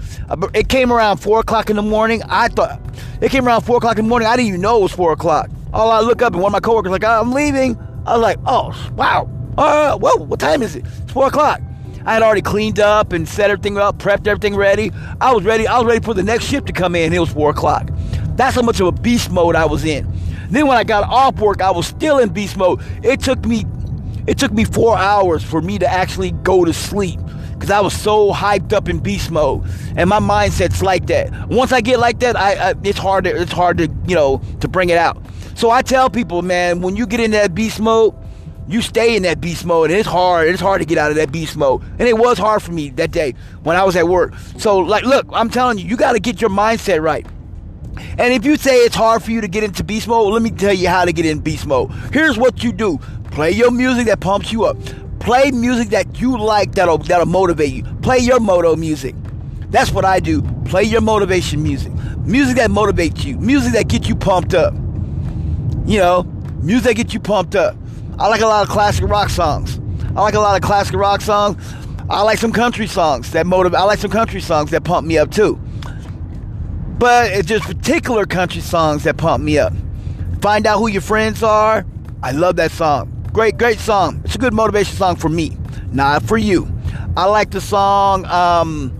It 0.54 0.68
came 0.68 0.90
around 0.92 1.18
four 1.18 1.40
o'clock 1.40 1.68
in 1.70 1.76
the 1.76 1.82
morning. 1.82 2.22
I 2.28 2.48
thought 2.48 2.80
it 3.20 3.30
came 3.30 3.46
around 3.46 3.62
four 3.62 3.76
o'clock 3.76 3.98
in 3.98 4.06
the 4.06 4.08
morning. 4.08 4.26
I 4.26 4.36
didn't 4.36 4.48
even 4.48 4.62
know 4.62 4.78
it 4.78 4.82
was 4.82 4.92
four 4.92 5.12
o'clock. 5.12 5.50
All 5.72 5.90
I 5.90 6.00
look 6.00 6.22
up 6.22 6.32
and 6.32 6.42
one 6.42 6.50
of 6.50 6.52
my 6.54 6.60
coworkers 6.60 6.90
like, 6.90 7.04
"I'm 7.04 7.32
leaving." 7.32 7.78
I 8.06 8.14
was 8.14 8.22
like, 8.22 8.38
"Oh, 8.46 8.72
wow. 8.96 9.28
Uh, 9.56 9.96
whoa, 9.98 10.16
what 10.16 10.40
time 10.40 10.62
is 10.62 10.76
it? 10.76 10.84
It's 10.84 11.12
four 11.12 11.26
o'clock." 11.26 11.60
I 12.04 12.12
had 12.14 12.22
already 12.22 12.42
cleaned 12.42 12.78
up 12.78 13.12
and 13.12 13.28
set 13.28 13.50
everything 13.50 13.78
up, 13.78 13.98
prepped 13.98 14.28
everything 14.28 14.54
ready. 14.54 14.92
I 15.20 15.32
was 15.32 15.42
ready. 15.42 15.66
I 15.66 15.78
was 15.78 15.86
ready 15.86 16.04
for 16.04 16.14
the 16.14 16.22
next 16.22 16.44
shift 16.44 16.68
to 16.68 16.72
come 16.72 16.94
in. 16.94 17.12
It 17.12 17.18
was 17.18 17.30
four 17.30 17.50
o'clock. 17.50 17.90
That's 18.36 18.54
how 18.54 18.62
much 18.62 18.78
of 18.78 18.86
a 18.86 18.92
beast 18.92 19.32
mode 19.32 19.56
I 19.56 19.64
was 19.64 19.84
in. 19.84 20.06
Then 20.48 20.68
when 20.68 20.76
I 20.76 20.84
got 20.84 21.02
off 21.08 21.40
work, 21.40 21.60
I 21.60 21.72
was 21.72 21.86
still 21.86 22.18
in 22.18 22.28
beast 22.28 22.56
mode. 22.56 22.80
It 23.02 23.20
took 23.20 23.44
me 23.44 23.64
it 24.26 24.38
took 24.38 24.52
me 24.52 24.64
4 24.64 24.98
hours 24.98 25.44
for 25.44 25.62
me 25.62 25.78
to 25.78 25.86
actually 25.86 26.32
go 26.32 26.64
to 26.64 26.72
sleep 26.72 27.20
because 27.54 27.70
I 27.70 27.80
was 27.80 27.94
so 27.94 28.32
hyped 28.32 28.72
up 28.72 28.88
in 28.88 28.98
beast 28.98 29.30
mode, 29.30 29.62
and 29.96 30.10
my 30.10 30.18
mindset's 30.18 30.82
like 30.82 31.06
that. 31.06 31.48
Once 31.48 31.72
I 31.72 31.80
get 31.80 31.98
like 32.00 32.18
that, 32.20 32.36
I, 32.36 32.70
I, 32.70 32.74
it's 32.82 32.98
hard 32.98 33.24
to 33.24 33.30
it's 33.30 33.52
hard 33.52 33.78
to 33.78 33.88
you 34.06 34.14
know 34.14 34.42
to 34.60 34.68
bring 34.68 34.90
it 34.90 34.98
out. 34.98 35.24
So 35.54 35.70
I 35.70 35.82
tell 35.82 36.10
people, 36.10 36.42
man, 36.42 36.82
when 36.82 36.96
you 36.96 37.06
get 37.06 37.20
in 37.20 37.30
that 37.30 37.54
beast 37.54 37.80
mode, 37.80 38.14
you 38.68 38.82
stay 38.82 39.16
in 39.16 39.22
that 39.22 39.40
beast 39.40 39.64
mode, 39.64 39.90
and 39.90 39.98
it's 39.98 40.08
hard. 40.08 40.48
It's 40.48 40.60
hard 40.60 40.80
to 40.80 40.86
get 40.86 40.98
out 40.98 41.10
of 41.10 41.16
that 41.16 41.30
beast 41.30 41.56
mode, 41.56 41.82
and 41.98 42.02
it 42.02 42.16
was 42.16 42.38
hard 42.38 42.62
for 42.62 42.72
me 42.72 42.90
that 42.90 43.10
day 43.10 43.34
when 43.62 43.76
I 43.76 43.84
was 43.84 43.96
at 43.96 44.08
work. 44.08 44.34
So 44.58 44.78
like, 44.78 45.04
look, 45.04 45.26
I'm 45.32 45.50
telling 45.50 45.78
you, 45.78 45.84
you 45.86 45.96
got 45.96 46.12
to 46.12 46.20
get 46.20 46.40
your 46.40 46.50
mindset 46.50 47.02
right. 47.02 47.26
And 48.18 48.32
if 48.32 48.44
you 48.44 48.56
say 48.56 48.76
it's 48.84 48.94
hard 48.94 49.22
for 49.22 49.30
you 49.30 49.40
to 49.40 49.48
get 49.48 49.64
into 49.64 49.84
beast 49.84 50.08
mode, 50.08 50.32
let 50.32 50.42
me 50.42 50.50
tell 50.50 50.72
you 50.72 50.88
how 50.88 51.04
to 51.04 51.12
get 51.12 51.24
in 51.26 51.40
beast 51.40 51.66
mode. 51.66 51.90
Here's 52.12 52.38
what 52.38 52.62
you 52.62 52.72
do 52.72 52.98
play 53.30 53.50
your 53.50 53.70
music 53.70 54.06
that 54.06 54.20
pumps 54.20 54.52
you 54.52 54.64
up. 54.64 54.76
Play 55.20 55.50
music 55.50 55.88
that 55.88 56.20
you 56.20 56.38
like 56.38 56.72
that'll, 56.72 56.98
that'll 56.98 57.26
motivate 57.26 57.72
you. 57.72 57.82
Play 58.02 58.18
your 58.18 58.38
moto 58.38 58.76
music. 58.76 59.14
That's 59.70 59.90
what 59.90 60.04
I 60.04 60.20
do. 60.20 60.42
Play 60.64 60.84
your 60.84 61.00
motivation 61.00 61.62
music. 61.62 61.92
Music 62.18 62.56
that 62.56 62.70
motivates 62.70 63.24
you. 63.24 63.36
Music 63.38 63.72
that 63.72 63.88
gets 63.88 64.08
you 64.08 64.14
pumped 64.14 64.54
up. 64.54 64.72
You 65.84 65.98
know, 65.98 66.22
music 66.62 66.84
that 66.84 66.94
gets 66.94 67.14
you 67.14 67.20
pumped 67.20 67.56
up. 67.56 67.76
I 68.18 68.28
like 68.28 68.40
a 68.40 68.46
lot 68.46 68.62
of 68.62 68.68
classic 68.68 69.04
rock 69.06 69.28
songs. 69.28 69.78
I 70.16 70.22
like 70.22 70.34
a 70.34 70.40
lot 70.40 70.56
of 70.56 70.66
classic 70.66 70.96
rock 70.96 71.20
songs. 71.20 71.62
I 72.08 72.22
like 72.22 72.38
some 72.38 72.52
country 72.52 72.86
songs 72.86 73.32
that 73.32 73.46
motivate. 73.46 73.78
I 73.78 73.84
like 73.84 73.98
some 73.98 74.10
country 74.10 74.40
songs 74.40 74.70
that 74.70 74.84
pump 74.84 75.06
me 75.06 75.18
up 75.18 75.30
too. 75.30 75.60
But 76.98 77.32
it's 77.32 77.46
just 77.46 77.64
particular 77.64 78.24
country 78.24 78.62
songs 78.62 79.04
that 79.04 79.18
pump 79.18 79.44
me 79.44 79.58
up. 79.58 79.74
Find 80.40 80.66
out 80.66 80.78
who 80.78 80.88
your 80.88 81.02
friends 81.02 81.42
are. 81.42 81.84
I 82.22 82.30
love 82.30 82.56
that 82.56 82.70
song. 82.70 83.12
Great, 83.32 83.58
great 83.58 83.78
song. 83.78 84.22
It's 84.24 84.34
a 84.34 84.38
good 84.38 84.54
motivation 84.54 84.96
song 84.96 85.16
for 85.16 85.28
me, 85.28 85.58
not 85.92 86.22
for 86.22 86.38
you. 86.38 86.72
I 87.18 87.26
like 87.26 87.50
the 87.50 87.60
song. 87.60 88.24
Um, 88.26 88.92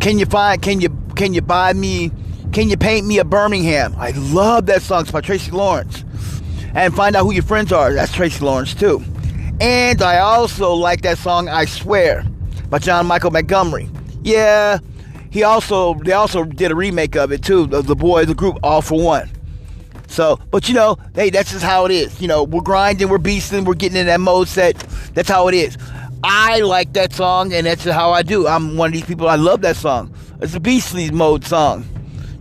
can 0.00 0.20
you 0.20 0.26
find? 0.26 0.62
Can 0.62 0.80
you? 0.80 0.96
Can 1.16 1.34
you 1.34 1.40
buy 1.40 1.72
me? 1.72 2.12
Can 2.52 2.70
You 2.70 2.78
Paint 2.78 3.06
Me 3.06 3.18
a 3.18 3.24
Birmingham? 3.24 3.94
I 3.98 4.12
love 4.12 4.64
that 4.66 4.80
song. 4.80 5.02
It's 5.02 5.10
by 5.10 5.20
Tracy 5.20 5.50
Lawrence. 5.50 6.05
And 6.76 6.94
Find 6.94 7.16
Out 7.16 7.24
Who 7.24 7.32
Your 7.32 7.42
Friends 7.42 7.72
Are. 7.72 7.94
That's 7.94 8.12
Tracy 8.12 8.44
Lawrence 8.44 8.74
too. 8.74 9.02
And 9.62 10.02
I 10.02 10.18
also 10.18 10.74
like 10.74 11.00
that 11.02 11.16
song 11.16 11.48
I 11.48 11.64
Swear 11.64 12.22
by 12.68 12.78
John 12.78 13.06
Michael 13.06 13.30
Montgomery. 13.30 13.88
Yeah, 14.22 14.80
he 15.30 15.42
also 15.42 15.94
they 15.94 16.12
also 16.12 16.44
did 16.44 16.70
a 16.70 16.74
remake 16.74 17.16
of 17.16 17.32
it 17.32 17.42
too. 17.42 17.66
The, 17.66 17.80
the 17.80 17.96
boy, 17.96 18.26
the 18.26 18.34
group, 18.34 18.58
All-4-One. 18.62 19.30
So, 20.08 20.38
but 20.50 20.68
you 20.68 20.74
know, 20.74 20.98
hey, 21.14 21.30
that's 21.30 21.50
just 21.50 21.64
how 21.64 21.86
it 21.86 21.92
is. 21.92 22.20
You 22.20 22.28
know, 22.28 22.44
we're 22.44 22.60
grinding, 22.60 23.08
we're 23.08 23.16
beasting, 23.16 23.64
we're 23.64 23.72
getting 23.72 23.96
in 23.96 24.04
that 24.04 24.20
mode 24.20 24.46
set. 24.46 24.76
That's 25.14 25.30
how 25.30 25.48
it 25.48 25.54
is. 25.54 25.78
I 26.22 26.60
like 26.60 26.92
that 26.92 27.14
song, 27.14 27.54
and 27.54 27.66
that's 27.66 27.84
how 27.84 28.10
I 28.10 28.22
do. 28.22 28.46
I'm 28.46 28.76
one 28.76 28.88
of 28.88 28.92
these 28.92 29.06
people. 29.06 29.30
I 29.30 29.36
love 29.36 29.62
that 29.62 29.76
song. 29.76 30.14
It's 30.42 30.54
a 30.54 30.60
beastly 30.60 31.10
mode 31.10 31.46
song. 31.46 31.88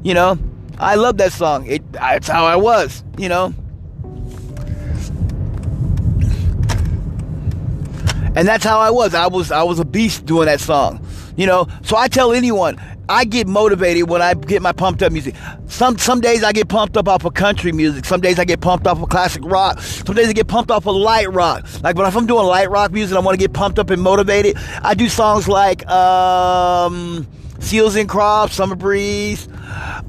You 0.04 0.14
know, 0.14 0.38
I 0.78 0.96
love 0.96 1.16
that 1.20 1.32
song. 1.32 1.66
It. 1.68 1.90
That's 1.94 2.28
how 2.28 2.46
I 2.46 2.58
was. 2.58 3.02
You 3.18 3.30
know. 3.30 3.54
And 8.36 8.48
that's 8.48 8.64
how 8.64 8.80
I 8.80 8.90
was. 8.92 9.14
I 9.14 9.28
was 9.28 9.52
I 9.52 9.64
was 9.64 9.80
a 9.80 9.86
beast 9.86 10.26
doing 10.26 10.46
that 10.48 10.60
song. 10.60 11.06
You 11.38 11.48
know, 11.48 11.68
so 11.84 11.98
I 11.98 12.08
tell 12.08 12.32
anyone, 12.32 12.80
I 13.10 13.26
get 13.26 13.48
motivated 13.48 14.10
when 14.10 14.22
I 14.22 14.34
get 14.34 14.62
my 14.62 14.72
pumped 14.72 15.04
up 15.04 15.12
music. 15.12 15.36
Some 15.68 15.98
some 15.98 16.22
days 16.22 16.44
I 16.44 16.52
get 16.52 16.68
pumped 16.68 16.98
up 16.98 17.08
off 17.08 17.26
of 17.26 17.34
country 17.34 17.72
music. 17.72 18.06
Some 18.06 18.22
days 18.22 18.40
I 18.40 18.46
get 18.46 18.62
pumped 18.62 18.88
off 18.88 19.02
of 19.02 19.10
classic 19.10 19.44
rock. 19.46 19.80
Some 19.80 20.16
days 20.16 20.30
I 20.30 20.34
get 20.34 20.48
pumped 20.48 20.72
off 20.72 20.86
of 20.88 20.96
light 20.96 21.32
rock. 21.32 21.66
Like 21.84 21.96
when 21.96 22.08
if 22.08 22.16
I'm 22.16 22.26
doing 22.26 22.46
light 22.46 22.70
rock 22.70 22.92
music, 22.92 23.16
I 23.16 23.20
want 23.20 23.38
to 23.38 23.44
get 23.44 23.54
pumped 23.54 23.80
up 23.80 23.90
and 23.90 24.02
motivated. 24.02 24.58
I 24.82 24.94
do 24.94 25.10
songs 25.10 25.48
like 25.48 25.88
um, 25.88 27.28
Seals 27.60 27.96
and 27.96 28.08
Crofts, 28.08 28.56
Summer 28.56 28.76
Breeze, 28.76 29.48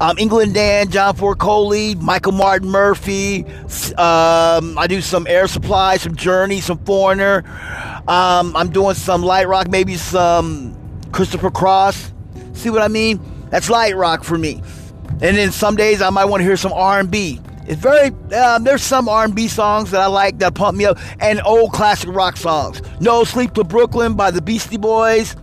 um, 0.01 0.19
England 0.19 0.55
Dan, 0.55 0.91
John 0.91 1.15
Ford 1.17 1.39
Coley, 1.39 1.95
Michael 1.97 2.33
Martin 2.33 2.69
Murphey. 2.69 3.45
Um, 3.97 4.79
I 4.79 4.87
do 4.89 5.01
some 5.01 5.27
Air 5.27 5.49
Supply, 5.49 5.97
some 5.97 6.15
Journey, 6.17 6.61
some 6.61 6.79
Foreigner. 6.79 7.45
Um, 8.09 8.55
I'm 8.57 8.71
doing 8.71 8.95
some 8.95 9.23
light 9.23 9.49
rock, 9.49 9.69
maybe 9.69 9.97
some 9.97 10.77
Christopher 11.13 11.51
Cross. 11.51 12.13
See 12.53 12.71
what 12.71 12.83
I 12.83 12.89
mean? 12.89 13.21
That's 13.51 13.69
light 13.69 13.97
rock 13.97 14.25
for 14.25 14.39
me. 14.39 14.63
And 15.21 15.37
then 15.37 15.51
some 15.51 15.77
days 15.77 16.03
I 16.03 16.11
might 16.11 16.27
want 16.27 16.41
to 16.41 16.45
hear 16.45 16.57
some 16.57 16.73
R&B. 16.73 17.41
It's 17.67 17.81
very 17.81 18.09
um, 18.35 18.63
there's 18.63 18.83
some 18.83 19.09
R&B 19.09 19.49
songs 19.49 19.91
that 19.91 20.01
I 20.01 20.07
like 20.07 20.39
that 20.39 20.55
pump 20.55 20.79
me 20.79 20.85
up, 20.85 20.99
and 21.19 21.41
old 21.45 21.73
classic 21.73 22.11
rock 22.11 22.37
songs. 22.37 22.81
No 23.01 23.25
Sleep 23.25 23.55
to 23.55 23.65
Brooklyn 23.65 24.15
by 24.15 24.31
the 24.31 24.41
Beastie 24.41 24.77
Boys. 24.77 25.35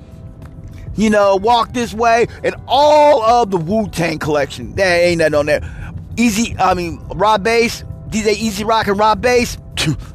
You 0.95 1.09
know, 1.09 1.35
Walk 1.35 1.73
This 1.73 1.93
Way, 1.93 2.27
and 2.43 2.55
all 2.67 3.23
of 3.23 3.51
the 3.51 3.57
Wu 3.57 3.89
Tang 3.89 4.19
collection. 4.19 4.73
There 4.75 5.05
ain't 5.05 5.17
nothing 5.17 5.33
on 5.33 5.45
there. 5.47 5.95
Easy, 6.15 6.55
I 6.59 6.75
mean, 6.75 7.03
Rob 7.15 7.43
Base, 7.43 7.83
DJ 8.09 8.33
E-Z 8.33 8.63
Rock 8.63 8.87
and 8.87 8.97
Rob 8.97 9.19
Base. 9.19 9.57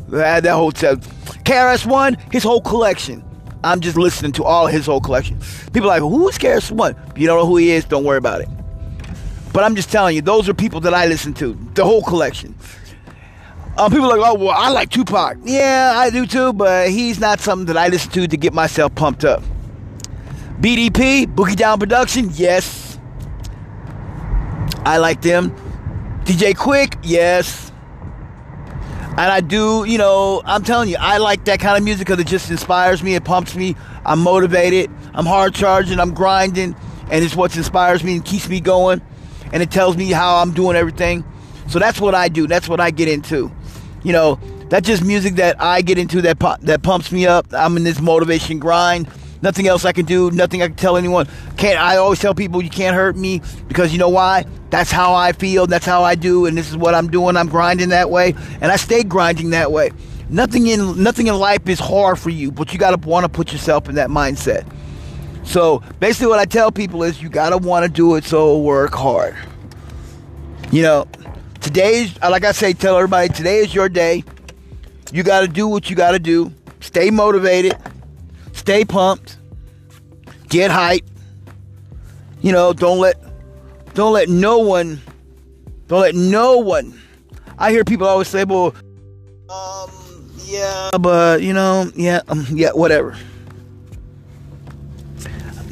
That, 0.08 0.42
that 0.44 0.54
whole 0.54 0.72
set. 0.72 1.00
KRS-One, 1.44 2.16
his 2.32 2.42
whole 2.42 2.62
collection. 2.62 3.22
I'm 3.62 3.80
just 3.80 3.96
listening 3.96 4.32
to 4.32 4.44
all 4.44 4.66
his 4.66 4.86
whole 4.86 5.02
collection. 5.02 5.38
People 5.74 5.88
like, 5.88 6.00
who 6.00 6.28
is 6.28 6.38
KRS-One? 6.38 6.96
You 7.14 7.26
don't 7.26 7.38
know 7.38 7.46
who 7.46 7.58
he 7.58 7.72
is, 7.72 7.84
don't 7.84 8.04
worry 8.04 8.16
about 8.16 8.40
it. 8.40 8.48
But 9.52 9.64
I'm 9.64 9.76
just 9.76 9.90
telling 9.90 10.16
you, 10.16 10.22
those 10.22 10.48
are 10.48 10.54
people 10.54 10.80
that 10.80 10.94
I 10.94 11.06
listen 11.06 11.34
to, 11.34 11.52
the 11.74 11.84
whole 11.84 12.02
collection. 12.02 12.54
Um, 13.76 13.90
people 13.90 14.10
are 14.10 14.18
like, 14.18 14.30
oh, 14.30 14.34
well, 14.34 14.54
I 14.56 14.70
like 14.70 14.90
Tupac. 14.90 15.38
Yeah, 15.44 15.92
I 15.94 16.10
do 16.10 16.26
too, 16.26 16.52
but 16.52 16.90
he's 16.90 17.20
not 17.20 17.38
something 17.38 17.66
that 17.66 17.76
I 17.76 17.88
listen 17.88 18.10
to 18.12 18.26
to 18.26 18.36
get 18.36 18.52
myself 18.52 18.94
pumped 18.94 19.24
up. 19.24 19.42
BDP, 20.60 21.26
Boogie 21.26 21.54
Down 21.54 21.78
Production, 21.78 22.30
yes. 22.32 22.98
I 24.84 24.96
like 24.98 25.22
them. 25.22 25.50
DJ 26.24 26.54
Quik, 26.54 26.98
yes. 27.02 27.67
And 29.18 29.32
I 29.32 29.40
do, 29.40 29.84
you 29.84 29.98
know, 29.98 30.42
I'm 30.44 30.62
telling 30.62 30.88
you, 30.88 30.96
I 31.00 31.18
like 31.18 31.44
that 31.46 31.58
kind 31.58 31.76
of 31.76 31.82
music 31.82 32.06
because 32.06 32.20
it 32.20 32.28
just 32.28 32.52
inspires 32.52 33.02
me, 33.02 33.16
it 33.16 33.24
pumps 33.24 33.56
me, 33.56 33.74
I'm 34.06 34.20
motivated, 34.20 34.92
I'm 35.12 35.26
hard 35.26 35.56
charging, 35.56 35.98
I'm 35.98 36.14
grinding, 36.14 36.76
and 37.10 37.24
it's 37.24 37.34
what 37.34 37.56
inspires 37.56 38.04
me 38.04 38.14
and 38.14 38.24
keeps 38.24 38.48
me 38.48 38.60
going, 38.60 39.02
and 39.52 39.60
it 39.60 39.72
tells 39.72 39.96
me 39.96 40.12
how 40.12 40.36
I'm 40.36 40.52
doing 40.52 40.76
everything. 40.76 41.24
So 41.66 41.80
that's 41.80 42.00
what 42.00 42.14
I 42.14 42.28
do, 42.28 42.46
that's 42.46 42.68
what 42.68 42.78
I 42.78 42.92
get 42.92 43.08
into. 43.08 43.50
You 44.04 44.12
know, 44.12 44.38
that's 44.68 44.86
just 44.86 45.02
music 45.02 45.34
that 45.34 45.60
I 45.60 45.82
get 45.82 45.98
into 45.98 46.22
that 46.22 46.38
that 46.62 46.84
pumps 46.84 47.10
me 47.10 47.26
up. 47.26 47.48
I'm 47.52 47.76
in 47.76 47.82
this 47.82 48.00
motivation 48.00 48.60
grind. 48.60 49.08
Nothing 49.40 49.68
else 49.68 49.84
I 49.84 49.92
can 49.92 50.04
do, 50.04 50.30
nothing 50.30 50.62
I 50.62 50.66
can 50.66 50.76
tell 50.76 50.96
anyone. 50.96 51.28
Can't 51.56 51.78
I 51.78 51.96
always 51.96 52.18
tell 52.18 52.34
people 52.34 52.62
you 52.62 52.70
can't 52.70 52.96
hurt 52.96 53.16
me 53.16 53.40
because 53.68 53.92
you 53.92 53.98
know 53.98 54.08
why? 54.08 54.44
That's 54.70 54.90
how 54.90 55.14
I 55.14 55.32
feel, 55.32 55.66
that's 55.66 55.86
how 55.86 56.02
I 56.02 56.14
do, 56.14 56.46
and 56.46 56.56
this 56.56 56.68
is 56.68 56.76
what 56.76 56.94
I'm 56.94 57.08
doing. 57.08 57.36
I'm 57.36 57.48
grinding 57.48 57.90
that 57.90 58.10
way, 58.10 58.34
and 58.60 58.72
I 58.72 58.76
stay 58.76 59.02
grinding 59.04 59.50
that 59.50 59.70
way. 59.70 59.90
Nothing 60.28 60.66
in 60.66 61.02
nothing 61.02 61.28
in 61.28 61.34
life 61.34 61.68
is 61.68 61.78
hard 61.78 62.18
for 62.18 62.30
you, 62.30 62.50
but 62.50 62.72
you 62.72 62.78
gotta 62.78 62.98
wanna 63.08 63.28
put 63.28 63.52
yourself 63.52 63.88
in 63.88 63.94
that 63.94 64.10
mindset. 64.10 64.66
So 65.44 65.82
basically 66.00 66.26
what 66.26 66.38
I 66.38 66.44
tell 66.44 66.70
people 66.70 67.02
is 67.02 67.22
you 67.22 67.28
gotta 67.28 67.56
wanna 67.56 67.88
do 67.88 68.16
it, 68.16 68.24
so 68.24 68.58
work 68.58 68.94
hard. 68.94 69.36
You 70.70 70.82
know, 70.82 71.08
today's 71.60 72.20
like 72.20 72.44
I 72.44 72.52
say, 72.52 72.72
tell 72.74 72.96
everybody 72.96 73.28
today 73.28 73.60
is 73.60 73.74
your 73.74 73.88
day. 73.88 74.24
You 75.12 75.22
gotta 75.22 75.48
do 75.48 75.66
what 75.66 75.88
you 75.88 75.96
gotta 75.96 76.18
do. 76.18 76.52
Stay 76.80 77.10
motivated 77.10 77.74
stay 78.58 78.84
pumped, 78.84 79.38
get 80.48 80.70
hype. 80.70 81.04
You 82.40 82.52
know, 82.52 82.72
don't 82.72 82.98
let 82.98 83.16
don't 83.94 84.12
let 84.12 84.28
no 84.28 84.58
one 84.58 85.00
don't 85.88 86.00
let 86.02 86.14
no 86.14 86.58
one. 86.58 87.00
I 87.58 87.70
hear 87.70 87.82
people 87.82 88.06
always 88.06 88.28
say, 88.28 88.44
"Well, 88.44 88.74
um, 89.48 89.90
yeah, 90.44 90.90
but 91.00 91.42
you 91.42 91.52
know, 91.52 91.90
yeah, 91.96 92.20
um, 92.28 92.46
yeah, 92.52 92.70
whatever." 92.72 93.16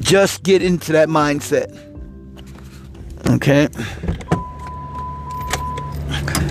Just 0.01 0.43
get 0.43 0.63
into 0.63 0.93
that 0.93 1.09
mindset. 1.09 1.69
Okay? 3.29 3.69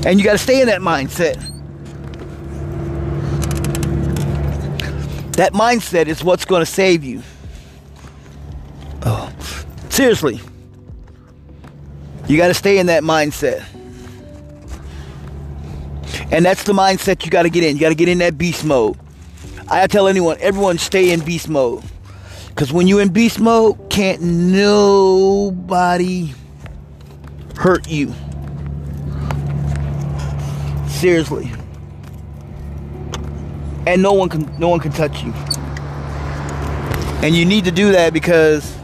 And 0.05 0.19
you 0.19 0.25
got 0.25 0.33
to 0.33 0.37
stay 0.37 0.59
in 0.59 0.67
that 0.67 0.81
mindset. 0.81 1.54
That 5.35 5.51
mindset 5.51 6.07
is 6.07 6.23
what's 6.23 6.45
going 6.45 6.61
to 6.61 6.65
save 6.65 7.03
you. 7.03 7.21
Oh, 9.03 9.29
seriously. 9.89 10.39
You 12.27 12.37
got 12.37 12.47
to 12.47 12.53
stay 12.53 12.77
in 12.77 12.85
that 12.85 13.03
mindset. 13.03 13.65
And 16.31 16.45
that's 16.45 16.63
the 16.63 16.71
mindset 16.71 17.25
you 17.25 17.31
got 17.31 17.43
to 17.43 17.49
get 17.49 17.65
in. 17.65 17.75
You 17.75 17.81
got 17.81 17.89
to 17.89 17.95
get 17.95 18.07
in 18.07 18.19
that 18.19 18.37
beast 18.37 18.63
mode. 18.63 18.97
I 19.67 19.87
tell 19.87 20.07
anyone, 20.07 20.37
everyone 20.39 20.77
stay 20.77 21.11
in 21.11 21.19
beast 21.19 21.49
mode. 21.49 21.83
Because 22.47 22.71
when 22.71 22.87
you're 22.87 23.01
in 23.01 23.09
beast 23.09 23.41
mode, 23.41 23.89
can't 23.89 24.21
nobody 24.21 24.73
hurt 27.57 27.89
you. 27.89 28.13
Seriously 30.87 31.51
and 33.87 34.01
no 34.01 34.13
one 34.13 34.29
can 34.29 34.53
no 34.59 34.69
one 34.69 34.79
can 34.79 34.91
touch 34.91 35.23
you. 35.23 35.33
And 37.23 37.35
you 37.35 37.45
need 37.45 37.65
to 37.65 37.71
do 37.71 37.91
that 37.91 38.13
because 38.13 38.75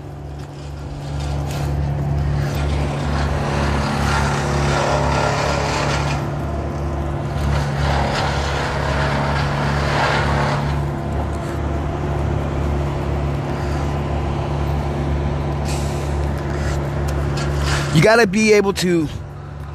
you 18.02 18.02
got 18.02 18.16
to 18.16 18.26
be 18.26 18.54
able 18.54 18.74
to 18.74 19.08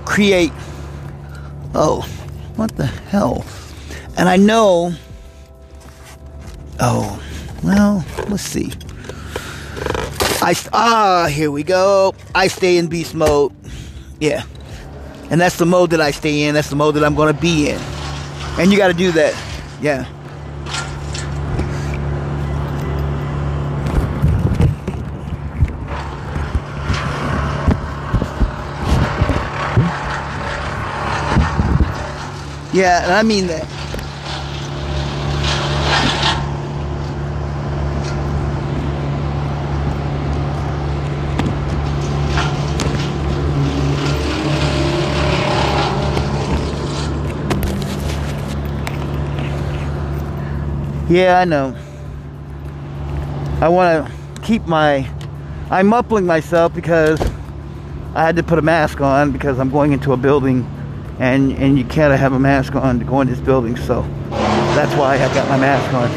create 0.04 0.50
oh 1.74 2.00
what 2.56 2.74
the 2.76 2.86
hell 2.86 3.44
and 4.16 4.28
i 4.28 4.36
know 4.36 4.92
Oh, 6.88 7.20
well, 7.64 8.04
let's 8.28 8.44
see. 8.44 8.70
I 10.40 10.54
ah, 10.72 11.26
here 11.28 11.50
we 11.50 11.64
go. 11.64 12.14
I 12.32 12.46
stay 12.46 12.78
in 12.78 12.86
beast 12.86 13.12
mode. 13.12 13.52
Yeah. 14.20 14.44
And 15.28 15.40
that's 15.40 15.56
the 15.56 15.66
mode 15.66 15.90
that 15.90 16.00
I 16.00 16.12
stay 16.12 16.44
in. 16.44 16.54
That's 16.54 16.70
the 16.70 16.76
mode 16.76 16.94
that 16.94 17.02
I'm 17.02 17.16
to 17.16 17.40
be 17.40 17.70
in. 17.70 17.80
And 18.56 18.70
you 18.70 18.78
got 18.78 18.86
to 18.86 18.94
do 18.94 19.10
that. 19.10 19.34
Yeah. 19.82 20.06
Yeah, 32.72 33.02
and 33.02 33.12
I 33.12 33.24
mean 33.24 33.48
that. 33.48 33.75
Yeah, 51.08 51.38
I 51.38 51.44
know. 51.44 51.76
I 53.60 53.68
want 53.68 54.08
to 54.08 54.42
keep 54.42 54.66
my. 54.66 55.08
I'm 55.70 55.86
muffling 55.86 56.26
myself 56.26 56.74
because 56.74 57.20
I 58.12 58.24
had 58.24 58.34
to 58.36 58.42
put 58.42 58.58
a 58.58 58.62
mask 58.62 59.00
on 59.00 59.30
because 59.30 59.60
I'm 59.60 59.70
going 59.70 59.92
into 59.92 60.12
a 60.12 60.16
building, 60.16 60.68
and 61.20 61.52
and 61.52 61.78
you 61.78 61.84
can't 61.84 62.18
have 62.18 62.32
a 62.32 62.40
mask 62.40 62.74
on 62.74 62.98
to 62.98 63.04
go 63.04 63.20
in 63.20 63.28
this 63.28 63.38
building. 63.38 63.76
So 63.76 64.02
that's 64.30 64.92
why 64.98 65.14
I 65.14 65.32
got 65.32 65.48
my 65.48 65.58
mask 65.58 65.94
on. 65.94 66.10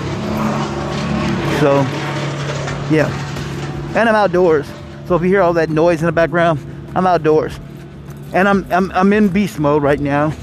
So 1.60 1.82
yeah, 2.92 3.08
and 3.96 4.10
I'm 4.10 4.16
outdoors. 4.16 4.68
So 5.06 5.16
if 5.16 5.22
you 5.22 5.28
hear 5.28 5.42
all 5.42 5.54
that 5.54 5.70
noise 5.70 6.00
in 6.00 6.08
the 6.08 6.12
background, 6.12 6.60
I'm 6.96 7.06
outdoors, 7.06 7.60
and 8.34 8.50
I'm 8.50 8.66
I'm 8.72 8.92
I'm 8.94 9.14
in 9.14 9.28
beast 9.28 9.60
mode 9.60 9.84
right 9.84 10.00
now. 10.00 10.34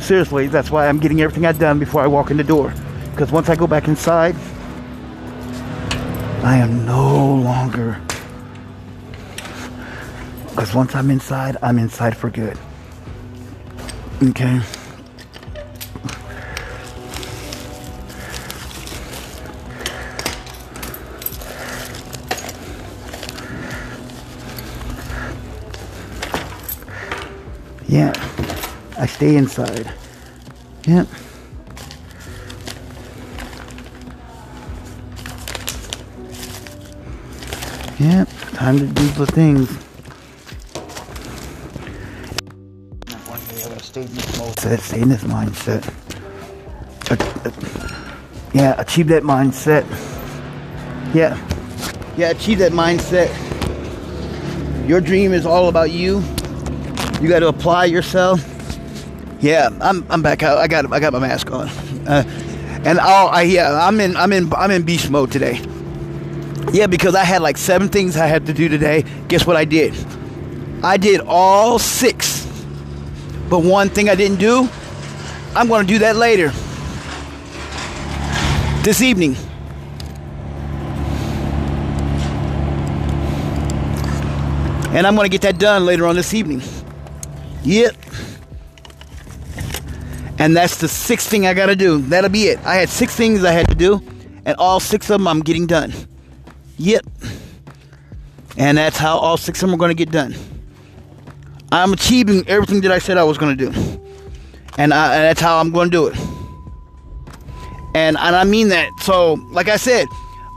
Seriously, 0.00 0.46
that's 0.46 0.70
why 0.70 0.88
I'm 0.88 0.98
getting 0.98 1.20
everything 1.20 1.44
I've 1.44 1.58
done 1.58 1.78
before 1.78 2.00
I 2.00 2.06
walk 2.06 2.30
in 2.30 2.38
the 2.38 2.44
door. 2.44 2.72
Because 3.18 3.32
once 3.32 3.48
I 3.48 3.56
go 3.56 3.66
back 3.66 3.88
inside, 3.88 4.36
I 6.44 6.56
am 6.58 6.86
no 6.86 7.34
longer. 7.34 8.00
Because 10.50 10.72
once 10.72 10.94
I'm 10.94 11.10
inside, 11.10 11.56
I'm 11.60 11.80
inside 11.80 12.16
for 12.16 12.30
good. 12.30 12.56
Okay. 14.22 14.60
Yeah, 27.88 28.12
I 28.96 29.06
stay 29.06 29.34
inside. 29.34 29.92
Yeah. 30.86 31.04
Yeah, 37.98 38.24
time 38.52 38.78
to 38.78 38.86
do 38.86 39.08
the 39.08 39.26
things. 39.26 39.68
One 43.26 43.40
day 43.48 43.64
I 43.64 43.68
gotta 43.68 43.82
stay 43.82 44.02
in 44.02 44.14
this 44.14 44.26
mindset, 44.38 44.80
stay 44.80 45.00
in 45.00 45.08
this 45.08 45.24
mindset. 45.24 45.94
Yeah, 48.54 48.80
achieve 48.80 49.08
that 49.08 49.24
mindset. 49.24 49.84
Yeah. 51.14 51.36
Yeah, 52.16 52.30
achieve 52.30 52.58
that 52.58 52.72
mindset. 52.72 53.28
Your 54.88 55.00
dream 55.00 55.32
is 55.32 55.44
all 55.44 55.68
about 55.68 55.90
you. 55.90 56.22
You 57.20 57.28
got 57.28 57.40
to 57.40 57.48
apply 57.48 57.86
yourself. 57.86 58.40
Yeah, 59.40 59.70
I'm 59.80 60.06
I'm 60.08 60.22
back 60.22 60.42
out. 60.42 60.58
I 60.58 60.68
got 60.68 60.90
I 60.92 61.00
got 61.00 61.12
my 61.12 61.18
mask 61.18 61.50
on. 61.50 61.68
Uh, 62.06 62.24
and 62.84 62.98
oh, 63.00 63.26
I 63.26 63.42
yeah, 63.42 63.86
I'm 63.86 64.00
in 64.00 64.16
I'm 64.16 64.32
in 64.32 64.52
I'm 64.54 64.70
in 64.70 64.82
beast 64.82 65.10
mode 65.10 65.30
today. 65.30 65.60
Yeah, 66.72 66.86
because 66.86 67.14
I 67.14 67.24
had 67.24 67.40
like 67.40 67.56
seven 67.56 67.88
things 67.88 68.16
I 68.16 68.26
had 68.26 68.46
to 68.46 68.52
do 68.52 68.68
today. 68.68 69.04
Guess 69.28 69.46
what 69.46 69.56
I 69.56 69.64
did? 69.64 69.94
I 70.82 70.96
did 70.96 71.20
all 71.22 71.78
six. 71.78 72.46
But 73.48 73.60
one 73.60 73.88
thing 73.88 74.10
I 74.10 74.14
didn't 74.14 74.38
do, 74.38 74.68
I'm 75.56 75.68
going 75.68 75.86
to 75.86 75.92
do 75.92 75.98
that 76.00 76.16
later. 76.16 76.48
This 78.82 79.00
evening. 79.00 79.36
And 84.94 85.06
I'm 85.06 85.14
going 85.14 85.24
to 85.24 85.30
get 85.30 85.42
that 85.42 85.58
done 85.58 85.86
later 85.86 86.06
on 86.06 86.16
this 86.16 86.34
evening. 86.34 86.62
Yep. 87.62 87.96
And 90.38 90.56
that's 90.56 90.76
the 90.76 90.88
sixth 90.88 91.28
thing 91.28 91.46
I 91.46 91.54
got 91.54 91.66
to 91.66 91.76
do. 91.76 91.98
That'll 91.98 92.30
be 92.30 92.44
it. 92.44 92.58
I 92.64 92.76
had 92.76 92.88
six 92.88 93.14
things 93.14 93.42
I 93.42 93.52
had 93.52 93.68
to 93.68 93.74
do, 93.74 94.02
and 94.44 94.56
all 94.58 94.80
six 94.80 95.10
of 95.10 95.18
them 95.18 95.26
I'm 95.26 95.40
getting 95.40 95.66
done. 95.66 95.92
Yep. 96.78 97.06
And 98.56 98.78
that's 98.78 98.96
how 98.96 99.18
all 99.18 99.36
six 99.36 99.62
of 99.62 99.68
them 99.68 99.74
are 99.74 99.78
going 99.78 99.90
to 99.90 99.94
get 99.94 100.10
done. 100.10 100.34
I'm 101.70 101.92
achieving 101.92 102.46
everything 102.48 102.80
that 102.80 102.92
I 102.92 102.98
said 102.98 103.18
I 103.18 103.24
was 103.24 103.38
going 103.38 103.56
to 103.56 103.70
do. 103.70 104.00
And, 104.78 104.94
I, 104.94 105.14
and 105.14 105.24
that's 105.24 105.40
how 105.40 105.58
I'm 105.58 105.70
going 105.70 105.90
to 105.90 105.96
do 105.96 106.06
it. 106.06 106.16
And, 107.94 108.16
and 108.16 108.36
I 108.36 108.44
mean 108.44 108.68
that. 108.68 108.90
So, 109.00 109.34
like 109.50 109.68
I 109.68 109.76
said, 109.76 110.06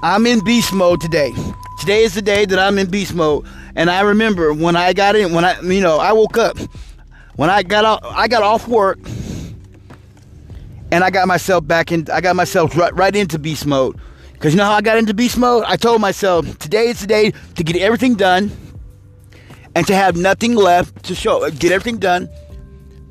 I'm 0.03 0.25
in 0.25 0.43
beast 0.43 0.73
mode 0.73 1.01
today. 1.01 1.33
Today 1.79 2.03
is 2.03 2.13
the 2.13 2.21
day 2.21 2.45
that 2.45 2.59
I'm 2.59 2.77
in 2.77 2.89
beast 2.89 3.13
mode. 3.13 3.45
And 3.75 3.89
I 3.89 4.01
remember 4.01 4.53
when 4.53 4.75
I 4.75 4.93
got 4.93 5.15
in, 5.15 5.33
when 5.33 5.43
I, 5.43 5.59
you 5.61 5.81
know, 5.81 5.97
I 5.97 6.11
woke 6.11 6.37
up, 6.37 6.57
when 7.35 7.49
I 7.49 7.63
got 7.63 7.85
off, 7.85 7.99
I 8.03 8.27
got 8.27 8.43
off 8.43 8.67
work, 8.67 8.99
and 10.91 11.03
I 11.03 11.09
got 11.09 11.27
myself 11.27 11.65
back 11.65 11.91
in, 11.91 12.07
I 12.11 12.21
got 12.21 12.35
myself 12.35 12.75
right, 12.77 12.93
right 12.95 13.15
into 13.15 13.39
beast 13.39 13.65
mode. 13.65 13.97
Because 14.41 14.55
you 14.55 14.57
know 14.57 14.65
how 14.65 14.73
I 14.73 14.81
got 14.81 14.97
into 14.97 15.13
beast 15.13 15.37
mode? 15.37 15.65
I 15.67 15.75
told 15.75 16.01
myself, 16.01 16.57
today 16.57 16.87
is 16.87 16.99
the 16.99 17.05
day 17.05 17.29
to 17.29 17.63
get 17.63 17.75
everything 17.75 18.15
done 18.15 18.51
and 19.75 19.85
to 19.85 19.93
have 19.93 20.17
nothing 20.17 20.55
left 20.55 21.03
to 21.03 21.13
show, 21.13 21.47
get 21.51 21.71
everything 21.71 21.99
done 21.99 22.27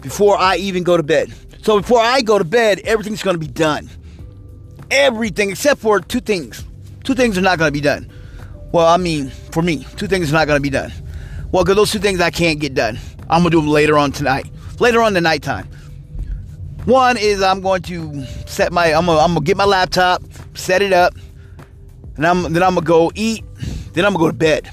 before 0.03 0.37
I 0.37 0.57
even 0.57 0.83
go 0.83 0.97
to 0.97 1.05
bed. 1.05 1.33
So 1.63 1.81
before 1.81 2.01
I 2.01 2.23
go 2.23 2.37
to 2.37 2.43
bed, 2.43 2.81
everything's 2.81 3.23
going 3.23 3.35
to 3.35 3.39
be 3.39 3.47
done. 3.47 3.89
Everything 4.91 5.51
except 5.51 5.81
for 5.81 6.01
two 6.01 6.19
things. 6.19 6.65
Two 7.05 7.15
things 7.15 7.39
are 7.39 7.43
not 7.43 7.61
going 7.61 7.69
to 7.69 7.73
be 7.73 7.81
done. 7.81 8.11
Well, 8.73 8.89
I 8.89 8.97
mean, 8.97 9.31
for 9.53 9.63
me, 9.63 9.87
two 9.95 10.09
things 10.09 10.31
are 10.31 10.35
not 10.35 10.49
going 10.49 10.57
to 10.57 10.61
be 10.61 10.69
done. 10.69 10.93
Well, 11.53 11.63
because 11.63 11.77
those 11.77 11.93
two 11.93 12.01
things 12.01 12.21
I 12.21 12.31
can't 12.31 12.59
get 12.59 12.75
done. 12.75 12.99
I'm 13.31 13.43
going 13.43 13.45
to 13.45 13.51
do 13.51 13.61
them 13.61 13.71
later 13.71 13.97
on 13.97 14.11
tonight. 14.11 14.51
Later 14.81 15.01
on 15.01 15.15
the 15.15 15.21
nighttime. 15.21 15.69
One 16.87 17.17
is 17.17 17.43
I'm 17.43 17.61
going 17.61 17.83
to 17.83 18.25
set 18.47 18.73
my, 18.73 18.87
I'm 18.93 19.07
gonna, 19.07 19.21
I'm 19.21 19.35
gonna 19.35 19.45
get 19.45 19.57
my 19.57 19.65
laptop, 19.65 20.23
set 20.55 20.83
it 20.83 20.93
up, 20.93 21.15
and 22.17 22.27
I'm, 22.27 22.53
then 22.53 22.63
I'm 22.63 22.75
to 22.75 22.81
go 22.81 23.13
eat, 23.15 23.45
then 23.93 24.05
I'm 24.05 24.13
to 24.13 24.19
go 24.19 24.27
to 24.29 24.37
bed. 24.37 24.71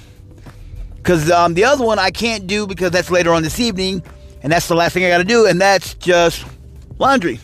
Because 0.96 1.30
um, 1.32 1.54
the 1.54 1.64
other 1.64 1.86
one 1.86 2.00
I 2.00 2.12
can't 2.12 2.48
do 2.48 2.68
because 2.68 2.92
that's 2.92 3.10
later 3.10 3.32
on 3.34 3.44
this 3.44 3.60
evening, 3.60 4.04
and 4.42 4.52
that's 4.52 4.68
the 4.68 4.76
last 4.76 4.94
thing 4.94 5.06
I 5.06 5.10
got 5.10 5.20
to 5.20 5.24
do, 5.24 5.46
and 5.46 5.60
that's 5.60 5.94
just 5.96 6.46
laundry. 7.00 7.40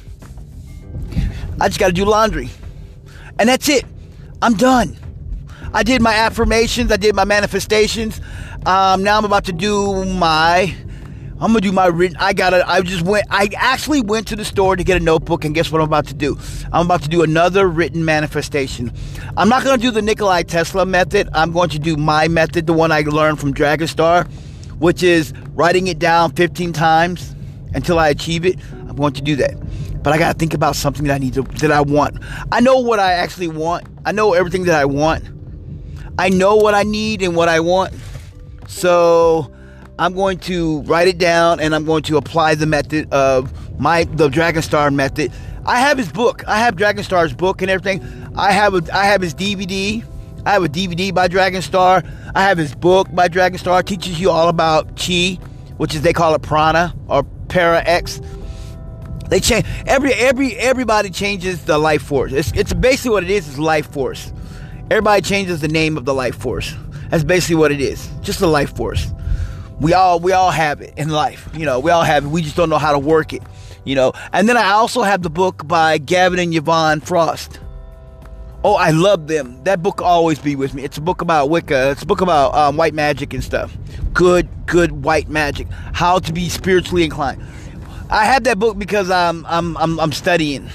I 1.60 1.68
just 1.68 1.80
got 1.80 1.88
to 1.88 1.94
do 1.94 2.06
laundry. 2.06 2.50
And 3.40 3.50
that's 3.50 3.70
it. 3.70 3.86
I'm 4.42 4.56
done. 4.56 4.98
I 5.74 5.84
did 5.84 6.02
my 6.02 6.14
affirmations, 6.14 6.92
I 6.92 6.98
did 6.98 7.16
my 7.16 7.26
manifestations. 7.26 8.22
Um, 8.66 9.04
now 9.04 9.18
I'm 9.18 9.26
about 9.26 9.46
to 9.46 9.54
do 9.54 10.06
my. 10.06 10.76
I'm 11.44 11.50
gonna 11.50 11.60
do 11.60 11.74
my 11.74 11.88
written. 11.88 12.16
I 12.22 12.32
gotta. 12.32 12.64
I 12.66 12.80
just 12.84 13.04
went. 13.04 13.28
I 13.30 13.50
actually 13.58 14.00
went 14.00 14.28
to 14.28 14.38
the 14.38 14.46
store 14.46 14.78
to 14.78 14.84
get 14.86 14.96
a 14.96 15.04
notebook, 15.04 15.44
and 15.44 15.54
guess 15.54 15.74
what 15.74 15.82
I'm 15.82 15.88
about 15.88 16.08
to 16.08 16.14
do? 16.14 16.40
I'm 16.72 16.86
about 16.86 17.02
to 17.02 17.10
do 17.10 17.22
another 17.22 17.68
written 17.68 18.06
manifestation. 18.06 18.94
I'm 19.36 19.50
not 19.50 19.66
gonna 19.66 19.78
do 19.78 19.92
the 19.92 20.02
Nikolai 20.02 20.44
Tesla 20.44 20.86
method. 20.86 21.28
I'm 21.34 21.52
going 21.52 21.68
to 21.72 21.80
do 21.80 21.98
my 21.98 22.30
method, 22.30 22.66
the 22.66 22.72
one 22.72 22.94
I 22.94 23.02
learned 23.02 23.42
from 23.42 23.52
Dragon 23.52 23.88
Star, 23.88 24.24
which 24.80 25.04
is 25.04 25.34
writing 25.50 25.88
it 25.88 26.00
down 26.00 26.32
15 26.32 26.72
times 26.72 27.36
until 27.74 28.00
I 28.00 28.08
achieve 28.08 28.46
it. 28.46 28.58
I'm 28.72 28.96
going 28.96 29.14
to 29.14 29.22
do 29.22 29.36
that 29.36 29.56
but 30.02 30.12
I 30.12 30.18
gotta 30.18 30.38
think 30.38 30.54
about 30.54 30.76
something 30.76 31.08
that 31.08 31.16
I 31.16 31.18
need 31.18 31.34
to 31.34 31.44
that 31.44 31.72
I 31.72 31.82
want. 31.82 32.18
I 32.52 32.60
know 32.60 32.80
what 32.80 33.00
I 33.00 33.14
actually 33.14 33.48
want. 33.48 33.86
I 34.06 34.12
know 34.12 34.34
everything 34.34 34.64
that 34.66 34.76
I 34.76 34.86
want. 34.86 35.24
I 36.18 36.30
know 36.30 36.56
what 36.56 36.74
I 36.74 36.84
need 36.84 37.22
and 37.22 37.36
what 37.36 37.50
I 37.50 37.62
want. 37.62 37.94
So 38.68 39.52
I'm 40.00 40.14
going 40.14 40.40
to 40.40 40.82
write 40.82 41.08
it 41.08 41.18
down 41.18 41.60
and 41.60 41.76
I'm 41.76 41.86
going 41.86 42.04
to 42.04 42.18
apply 42.18 42.56
the 42.56 42.66
method 42.66 43.12
of 43.14 43.80
my 43.80 44.06
the 44.06 44.28
Dragon 44.30 44.62
Star 44.62 44.90
method. 44.90 45.32
I 45.66 45.80
have 45.80 45.98
his 45.98 46.12
book. 46.12 46.44
I 46.48 46.60
have 46.60 46.76
Dragon 46.76 47.04
Star's 47.04 47.34
book 47.34 47.62
and 47.62 47.70
everything. 47.70 48.04
I 48.36 48.52
have 48.52 48.74
a 48.74 48.96
I 48.96 49.06
have 49.06 49.22
his 49.22 49.36
DVD. 49.36 50.04
I 50.46 50.52
have 50.52 50.64
a 50.64 50.68
DVD 50.68 51.14
by 51.14 51.28
Dragon 51.28 51.62
Star. 51.62 52.04
I 52.36 52.44
have 52.44 52.58
his 52.58 52.74
book 52.76 53.08
by 53.14 53.30
Dragonstar. 53.30 53.80
It 53.82 53.88
teaches 53.88 54.20
you 54.20 54.30
all 54.32 54.50
about 54.50 54.98
chi, 54.98 55.38
which 55.78 55.94
is 55.96 56.02
they 56.02 56.12
call 56.12 56.34
it 56.34 56.42
prana 56.42 56.94
or 57.08 57.24
para 57.48 57.84
X. 57.86 58.20
They 59.30 59.40
change 59.40 59.66
every 59.86 60.14
every 60.14 60.56
everybody 60.56 61.12
changes 61.12 61.66
the 61.66 61.78
life 61.78 62.02
force. 62.02 62.34
It's 62.34 62.52
it's 62.54 62.74
basically 62.74 63.12
what 63.12 63.24
it 63.24 63.30
is. 63.30 63.48
Is 63.48 63.60
life 63.60 63.92
force. 63.92 64.34
Everybody 64.90 65.22
changes 65.22 65.62
the 65.62 65.68
name 65.68 65.98
of 65.98 66.06
the 66.06 66.14
life 66.14 66.36
force. 66.36 66.76
That's 67.10 67.24
basically 67.24 67.56
what 67.56 67.72
it 67.72 67.80
is. 67.80 68.10
Just 68.22 68.40
the 68.40 68.48
life 68.48 68.76
force. 68.76 69.14
We 69.84 69.94
all 69.94 70.22
we 70.22 70.32
all 70.32 70.50
have 70.50 70.80
it 70.80 70.94
in 70.96 71.10
life. 71.10 71.50
You 71.54 71.66
know, 71.66 71.82
we 71.82 71.92
all 71.92 72.04
have 72.04 72.24
it. 72.24 72.30
We 72.30 72.42
just 72.42 72.56
don't 72.56 72.70
know 72.70 72.78
how 72.78 72.94
to 72.94 73.00
work 73.00 73.34
it. 73.34 73.44
You 73.84 73.96
know. 73.96 74.14
And 74.32 74.48
then 74.48 74.56
I 74.56 74.72
also 74.72 75.02
have 75.02 75.24
the 75.24 75.30
book 75.30 75.68
by 75.68 75.98
Gavin 75.98 76.40
and 76.40 76.56
Yvonne 76.56 77.02
Frost. 77.02 77.60
Oh, 78.64 78.76
I 78.76 78.92
love 78.92 79.28
them. 79.28 79.62
That 79.66 79.84
book 79.84 80.02
always 80.02 80.40
be 80.40 80.56
with 80.56 80.74
me. 80.74 80.86
It's 80.86 80.98
a 80.98 81.02
book 81.02 81.22
about 81.22 81.50
Wicca. 81.50 81.92
It's 81.92 82.04
a 82.04 82.06
book 82.06 82.22
about 82.22 82.56
um, 82.56 82.78
white 82.78 82.94
magic 82.94 83.34
and 83.34 83.44
stuff. 83.44 83.76
Good, 84.14 84.48
good 84.68 85.04
white 85.04 85.28
magic. 85.28 85.68
How 85.92 86.18
to 86.20 86.32
be 86.32 86.48
spiritually 86.48 87.04
inclined. 87.04 87.44
I 88.10 88.24
have 88.24 88.46
that 88.46 88.60
book 88.60 88.80
because 88.80 89.10
I'm 89.10 89.46
I'm 89.48 89.76
I'm, 89.76 90.00
I'm 90.00 90.14
studying. 90.14 90.70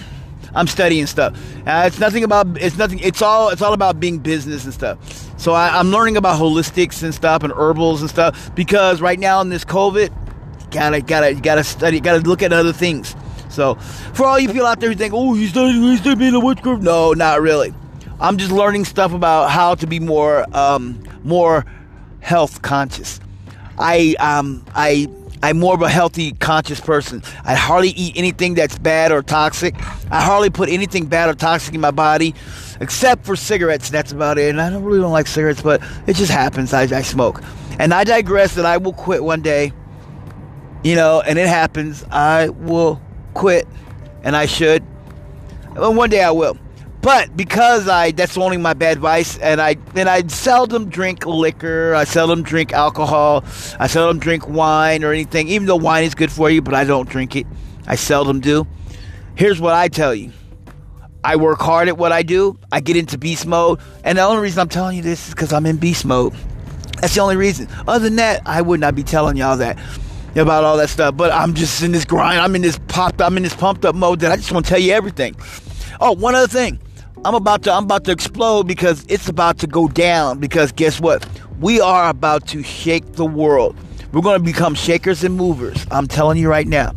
I'm 0.54 0.66
studying 0.66 1.06
stuff. 1.06 1.36
Uh, 1.66 1.84
it's 1.86 1.98
nothing 1.98 2.24
about. 2.24 2.60
It's 2.60 2.76
nothing. 2.76 2.98
It's 3.00 3.22
all. 3.22 3.50
It's 3.50 3.62
all 3.62 3.72
about 3.72 4.00
being 4.00 4.18
business 4.18 4.64
and 4.64 4.74
stuff. 4.74 4.98
So 5.38 5.52
I, 5.52 5.78
am 5.78 5.90
learning 5.90 6.16
about 6.16 6.40
holistics 6.40 7.02
and 7.02 7.14
stuff 7.14 7.42
and 7.42 7.52
herbals 7.52 8.00
and 8.00 8.10
stuff 8.10 8.54
because 8.54 9.00
right 9.00 9.18
now 9.18 9.40
in 9.40 9.48
this 9.48 9.64
COVID, 9.64 10.70
gotta 10.70 11.00
gotta 11.00 11.34
you 11.34 11.40
gotta 11.40 11.64
study. 11.64 12.00
Gotta 12.00 12.20
look 12.20 12.42
at 12.42 12.52
other 12.52 12.72
things. 12.72 13.14
So, 13.48 13.74
for 14.14 14.26
all 14.26 14.38
you 14.38 14.48
people 14.48 14.66
out 14.66 14.80
there 14.80 14.90
who 14.90 14.94
think, 14.94 15.14
oh, 15.14 15.34
he's 15.34 15.50
studying, 15.50 15.82
he's 15.82 16.00
studying 16.00 16.34
a 16.34 16.40
witchcraft. 16.40 16.82
No, 16.82 17.12
not 17.12 17.40
really. 17.40 17.74
I'm 18.20 18.36
just 18.36 18.52
learning 18.52 18.84
stuff 18.84 19.12
about 19.12 19.50
how 19.50 19.74
to 19.76 19.86
be 19.86 20.00
more, 20.00 20.44
um, 20.56 21.02
more 21.24 21.64
health 22.20 22.62
conscious. 22.62 23.20
I, 23.78 24.16
um, 24.18 24.64
I, 24.74 25.08
I'm 25.42 25.58
more 25.58 25.74
of 25.74 25.82
a 25.82 25.88
healthy, 25.88 26.32
conscious 26.32 26.80
person. 26.80 27.22
I 27.44 27.54
hardly 27.54 27.90
eat 27.90 28.16
anything 28.16 28.54
that's 28.54 28.78
bad 28.78 29.12
or 29.12 29.22
toxic. 29.22 29.74
I 30.10 30.20
hardly 30.22 30.50
put 30.50 30.68
anything 30.68 31.06
bad 31.06 31.28
or 31.28 31.34
toxic 31.34 31.74
in 31.74 31.80
my 31.80 31.90
body, 31.90 32.34
except 32.80 33.24
for 33.24 33.36
cigarettes. 33.36 33.90
That's 33.90 34.12
about 34.12 34.38
it. 34.38 34.50
And 34.50 34.60
I 34.60 34.70
don't 34.70 34.82
really 34.82 35.00
don't 35.00 35.12
like 35.12 35.26
cigarettes, 35.26 35.62
but 35.62 35.82
it 36.06 36.16
just 36.16 36.32
happens. 36.32 36.72
I, 36.72 36.82
I 36.82 37.02
smoke, 37.02 37.42
and 37.78 37.94
I 37.94 38.04
digress. 38.04 38.54
That 38.54 38.66
I 38.66 38.76
will 38.78 38.92
quit 38.92 39.22
one 39.22 39.42
day. 39.42 39.72
You 40.84 40.94
know, 40.94 41.20
and 41.20 41.38
it 41.38 41.48
happens. 41.48 42.04
I 42.10 42.48
will 42.48 43.00
quit, 43.34 43.66
and 44.22 44.36
I 44.36 44.46
should. 44.46 44.82
One 45.74 46.10
day 46.10 46.22
I 46.22 46.30
will. 46.30 46.56
But 47.00 47.36
because 47.36 47.88
I 47.88 48.10
that's 48.10 48.36
only 48.36 48.56
my 48.56 48.74
bad 48.74 48.98
vice 48.98 49.38
and 49.38 49.60
I 49.60 49.76
and 49.94 50.08
I 50.08 50.26
seldom 50.26 50.88
drink 50.88 51.26
liquor, 51.26 51.94
I 51.94 52.04
seldom 52.04 52.42
drink 52.42 52.72
alcohol, 52.72 53.44
I 53.78 53.86
seldom 53.86 54.18
drink 54.18 54.48
wine 54.48 55.04
or 55.04 55.12
anything, 55.12 55.48
even 55.48 55.66
though 55.66 55.76
wine 55.76 56.04
is 56.04 56.14
good 56.14 56.32
for 56.32 56.50
you, 56.50 56.60
but 56.60 56.74
I 56.74 56.84
don't 56.84 57.08
drink 57.08 57.36
it. 57.36 57.46
I 57.86 57.94
seldom 57.94 58.40
do. 58.40 58.66
Here's 59.36 59.60
what 59.60 59.74
I 59.74 59.88
tell 59.88 60.14
you. 60.14 60.32
I 61.22 61.36
work 61.36 61.60
hard 61.60 61.88
at 61.88 61.98
what 61.98 62.12
I 62.12 62.22
do. 62.22 62.58
I 62.72 62.80
get 62.80 62.96
into 62.96 63.16
beast 63.18 63.46
mode, 63.46 63.80
and 64.04 64.18
the 64.18 64.22
only 64.22 64.42
reason 64.42 64.60
I'm 64.60 64.68
telling 64.68 64.96
you 64.96 65.02
this 65.02 65.28
is 65.28 65.34
because 65.34 65.52
I'm 65.52 65.66
in 65.66 65.76
beast 65.76 66.04
mode. 66.04 66.34
That's 67.00 67.14
the 67.14 67.20
only 67.20 67.36
reason. 67.36 67.68
Other 67.86 68.04
than 68.04 68.16
that, 68.16 68.42
I 68.44 68.60
would 68.60 68.80
not 68.80 68.94
be 68.94 69.04
telling 69.04 69.36
y'all 69.36 69.56
that 69.58 69.78
about 70.34 70.64
all 70.64 70.76
that 70.76 70.88
stuff. 70.88 71.16
But 71.16 71.32
I'm 71.32 71.54
just 71.54 71.82
in 71.82 71.92
this 71.92 72.04
grind. 72.04 72.40
I'm 72.40 72.54
in 72.56 72.62
this 72.62 72.78
popped. 72.88 73.20
I'm 73.20 73.36
in 73.36 73.42
this 73.42 73.54
pumped 73.54 73.84
up 73.84 73.94
mode 73.94 74.20
that 74.20 74.32
I 74.32 74.36
just 74.36 74.52
want 74.52 74.66
to 74.66 74.70
tell 74.70 74.80
you 74.80 74.92
everything. 74.92 75.36
Oh, 76.00 76.12
one 76.12 76.34
other 76.34 76.48
thing. 76.48 76.80
I'm 77.24 77.34
about 77.34 77.64
to 77.64 77.72
I'm 77.72 77.84
about 77.84 78.04
to 78.04 78.12
explode 78.12 78.68
because 78.68 79.04
it's 79.08 79.28
about 79.28 79.58
to 79.58 79.66
go 79.66 79.88
down 79.88 80.38
because 80.38 80.70
guess 80.70 81.00
what? 81.00 81.26
We 81.60 81.80
are 81.80 82.08
about 82.08 82.46
to 82.48 82.62
shake 82.62 83.14
the 83.14 83.24
world. 83.26 83.76
We're 84.12 84.22
going 84.22 84.38
to 84.38 84.44
become 84.44 84.74
shakers 84.74 85.24
and 85.24 85.36
movers. 85.36 85.84
I'm 85.90 86.06
telling 86.06 86.38
you 86.38 86.48
right 86.48 86.66
now. 86.66 86.94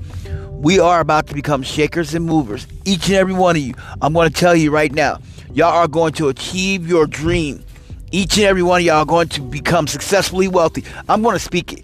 We 0.51 0.79
are 0.79 0.99
about 0.99 1.25
to 1.27 1.33
become 1.33 1.63
shakers 1.63 2.13
and 2.13 2.25
movers. 2.25 2.67
Each 2.85 3.07
and 3.07 3.15
every 3.15 3.33
one 3.33 3.55
of 3.55 3.63
you. 3.63 3.73
I'm 4.01 4.13
going 4.13 4.29
to 4.29 4.33
tell 4.33 4.55
you 4.55 4.69
right 4.69 4.91
now. 4.91 5.19
Y'all 5.53 5.73
are 5.73 5.87
going 5.87 6.13
to 6.13 6.29
achieve 6.29 6.87
your 6.87 7.07
dream. 7.07 7.63
Each 8.11 8.37
and 8.37 8.45
every 8.45 8.61
one 8.61 8.81
of 8.81 8.85
y'all 8.85 8.97
are 8.97 9.05
going 9.05 9.29
to 9.29 9.41
become 9.41 9.87
successfully 9.87 10.47
wealthy. 10.47 10.85
I'm 11.09 11.23
going 11.23 11.35
to 11.35 11.43
speak 11.43 11.73
it. 11.73 11.83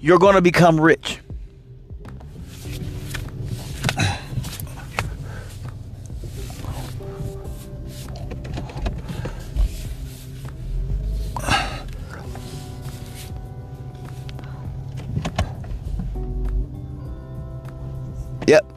You're 0.00 0.18
going 0.18 0.34
to 0.34 0.42
become 0.42 0.80
rich. 0.80 1.20
Yep. 18.46 18.72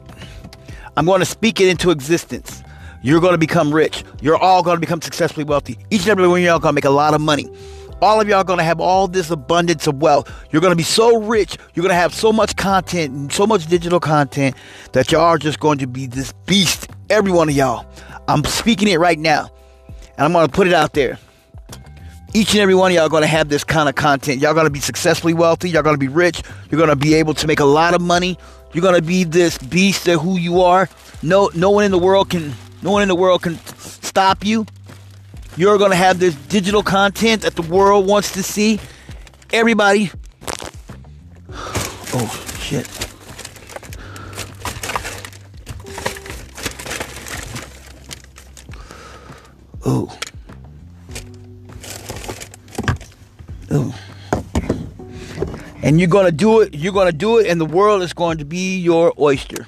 I'm 0.96 1.06
going 1.06 1.20
to 1.20 1.26
speak 1.26 1.60
it 1.60 1.68
into 1.68 1.90
existence. 1.90 2.62
You're 3.02 3.20
going 3.20 3.32
to 3.32 3.38
become 3.38 3.72
rich. 3.72 4.04
You're 4.20 4.36
all 4.36 4.62
going 4.62 4.76
to 4.76 4.80
become 4.80 5.00
successfully 5.00 5.44
wealthy. 5.44 5.78
Each 5.90 6.02
and 6.02 6.10
every 6.10 6.28
one 6.28 6.40
of 6.40 6.44
y'all 6.44 6.58
going 6.58 6.72
to 6.72 6.74
make 6.74 6.84
a 6.84 6.90
lot 6.90 7.14
of 7.14 7.20
money. 7.20 7.48
All 8.02 8.20
of 8.20 8.28
y'all 8.28 8.44
going 8.44 8.58
to 8.58 8.64
have 8.64 8.80
all 8.80 9.08
this 9.08 9.30
abundance 9.30 9.86
of 9.86 10.00
wealth. 10.00 10.30
You're 10.50 10.62
going 10.62 10.72
to 10.72 10.76
be 10.76 10.82
so 10.82 11.20
rich. 11.22 11.56
You're 11.74 11.82
going 11.82 11.90
to 11.90 11.96
have 11.96 12.14
so 12.14 12.32
much 12.32 12.56
content 12.56 13.14
and 13.14 13.32
so 13.32 13.46
much 13.46 13.66
digital 13.66 14.00
content 14.00 14.56
that 14.92 15.12
y'all 15.12 15.22
are 15.22 15.38
just 15.38 15.60
going 15.60 15.78
to 15.78 15.86
be 15.86 16.06
this 16.06 16.32
beast. 16.46 16.88
Every 17.10 17.30
one 17.30 17.48
of 17.48 17.54
y'all. 17.54 17.86
I'm 18.26 18.44
speaking 18.44 18.88
it 18.88 18.98
right 18.98 19.18
now. 19.18 19.50
And 20.16 20.24
I'm 20.24 20.32
going 20.32 20.46
to 20.46 20.52
put 20.52 20.66
it 20.66 20.72
out 20.72 20.94
there. 20.94 21.18
Each 22.32 22.52
and 22.52 22.60
every 22.60 22.74
one 22.74 22.92
of 22.92 22.96
y'all 22.96 23.08
going 23.08 23.22
to 23.22 23.26
have 23.26 23.48
this 23.48 23.64
kind 23.64 23.88
of 23.88 23.96
content. 23.96 24.40
Y'all 24.40 24.54
going 24.54 24.66
to 24.66 24.70
be 24.70 24.80
successfully 24.80 25.34
wealthy. 25.34 25.68
Y'all 25.68 25.82
going 25.82 25.94
to 25.94 25.98
be 25.98 26.08
rich. 26.08 26.42
You're 26.70 26.78
going 26.78 26.90
to 26.90 26.96
be 26.96 27.14
able 27.14 27.34
to 27.34 27.46
make 27.46 27.60
a 27.60 27.64
lot 27.64 27.92
of 27.92 28.00
money. 28.00 28.38
You're 28.72 28.82
gonna 28.82 29.02
be 29.02 29.24
this 29.24 29.58
beast 29.58 30.06
of 30.06 30.20
who 30.20 30.36
you 30.38 30.62
are. 30.62 30.88
No, 31.22 31.50
no 31.54 31.70
one 31.70 31.84
in 31.84 31.90
the 31.90 31.98
world 31.98 32.30
can, 32.30 32.54
no 32.82 32.92
one 32.92 33.02
in 33.02 33.08
the 33.08 33.16
world 33.16 33.42
can 33.42 33.58
stop 33.76 34.44
you. 34.44 34.64
You're 35.56 35.78
gonna 35.78 35.96
have 35.96 36.20
this 36.20 36.34
digital 36.34 36.82
content 36.82 37.42
that 37.42 37.56
the 37.56 37.62
world 37.62 38.06
wants 38.06 38.32
to 38.32 38.42
see. 38.42 38.78
Everybody. 39.52 40.12
Oh 42.12 42.54
shit. 42.60 42.88
Oh. 49.84 50.16
Oh 53.72 53.99
and 55.90 55.98
you're 55.98 56.08
going 56.08 56.24
to 56.24 56.30
do 56.30 56.60
it 56.60 56.72
you're 56.72 56.92
going 56.92 57.10
to 57.10 57.18
do 57.18 57.38
it 57.38 57.48
and 57.48 57.60
the 57.60 57.66
world 57.66 58.00
is 58.00 58.12
going 58.12 58.38
to 58.38 58.44
be 58.44 58.78
your 58.78 59.12
oyster. 59.18 59.66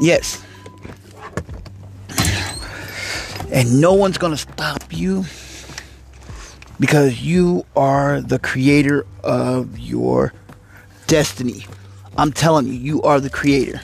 Yes. 0.00 0.40
And 3.50 3.80
no 3.80 3.92
one's 3.92 4.18
going 4.18 4.32
to 4.32 4.36
stop 4.36 4.84
you 4.96 5.24
because 6.78 7.20
you 7.20 7.66
are 7.74 8.20
the 8.20 8.38
creator 8.38 9.04
of 9.24 9.80
your 9.80 10.32
destiny. 11.08 11.66
I'm 12.16 12.32
telling 12.32 12.68
you 12.68 12.74
you 12.74 13.02
are 13.02 13.18
the 13.18 13.30
creator. 13.30 13.80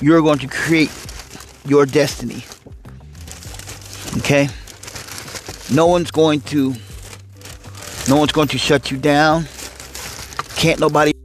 You're 0.00 0.22
going 0.22 0.40
to 0.40 0.48
create 0.48 0.90
your 1.64 1.86
destiny. 1.86 2.42
Okay? 4.18 4.48
No 5.72 5.86
one's 5.86 6.10
going 6.10 6.40
to 6.52 6.74
no 8.08 8.16
one's 8.16 8.32
going 8.32 8.48
to 8.48 8.58
shut 8.58 8.90
you 8.90 8.96
down. 8.96 9.46
Can't 10.56 10.80
nobody 10.80 11.15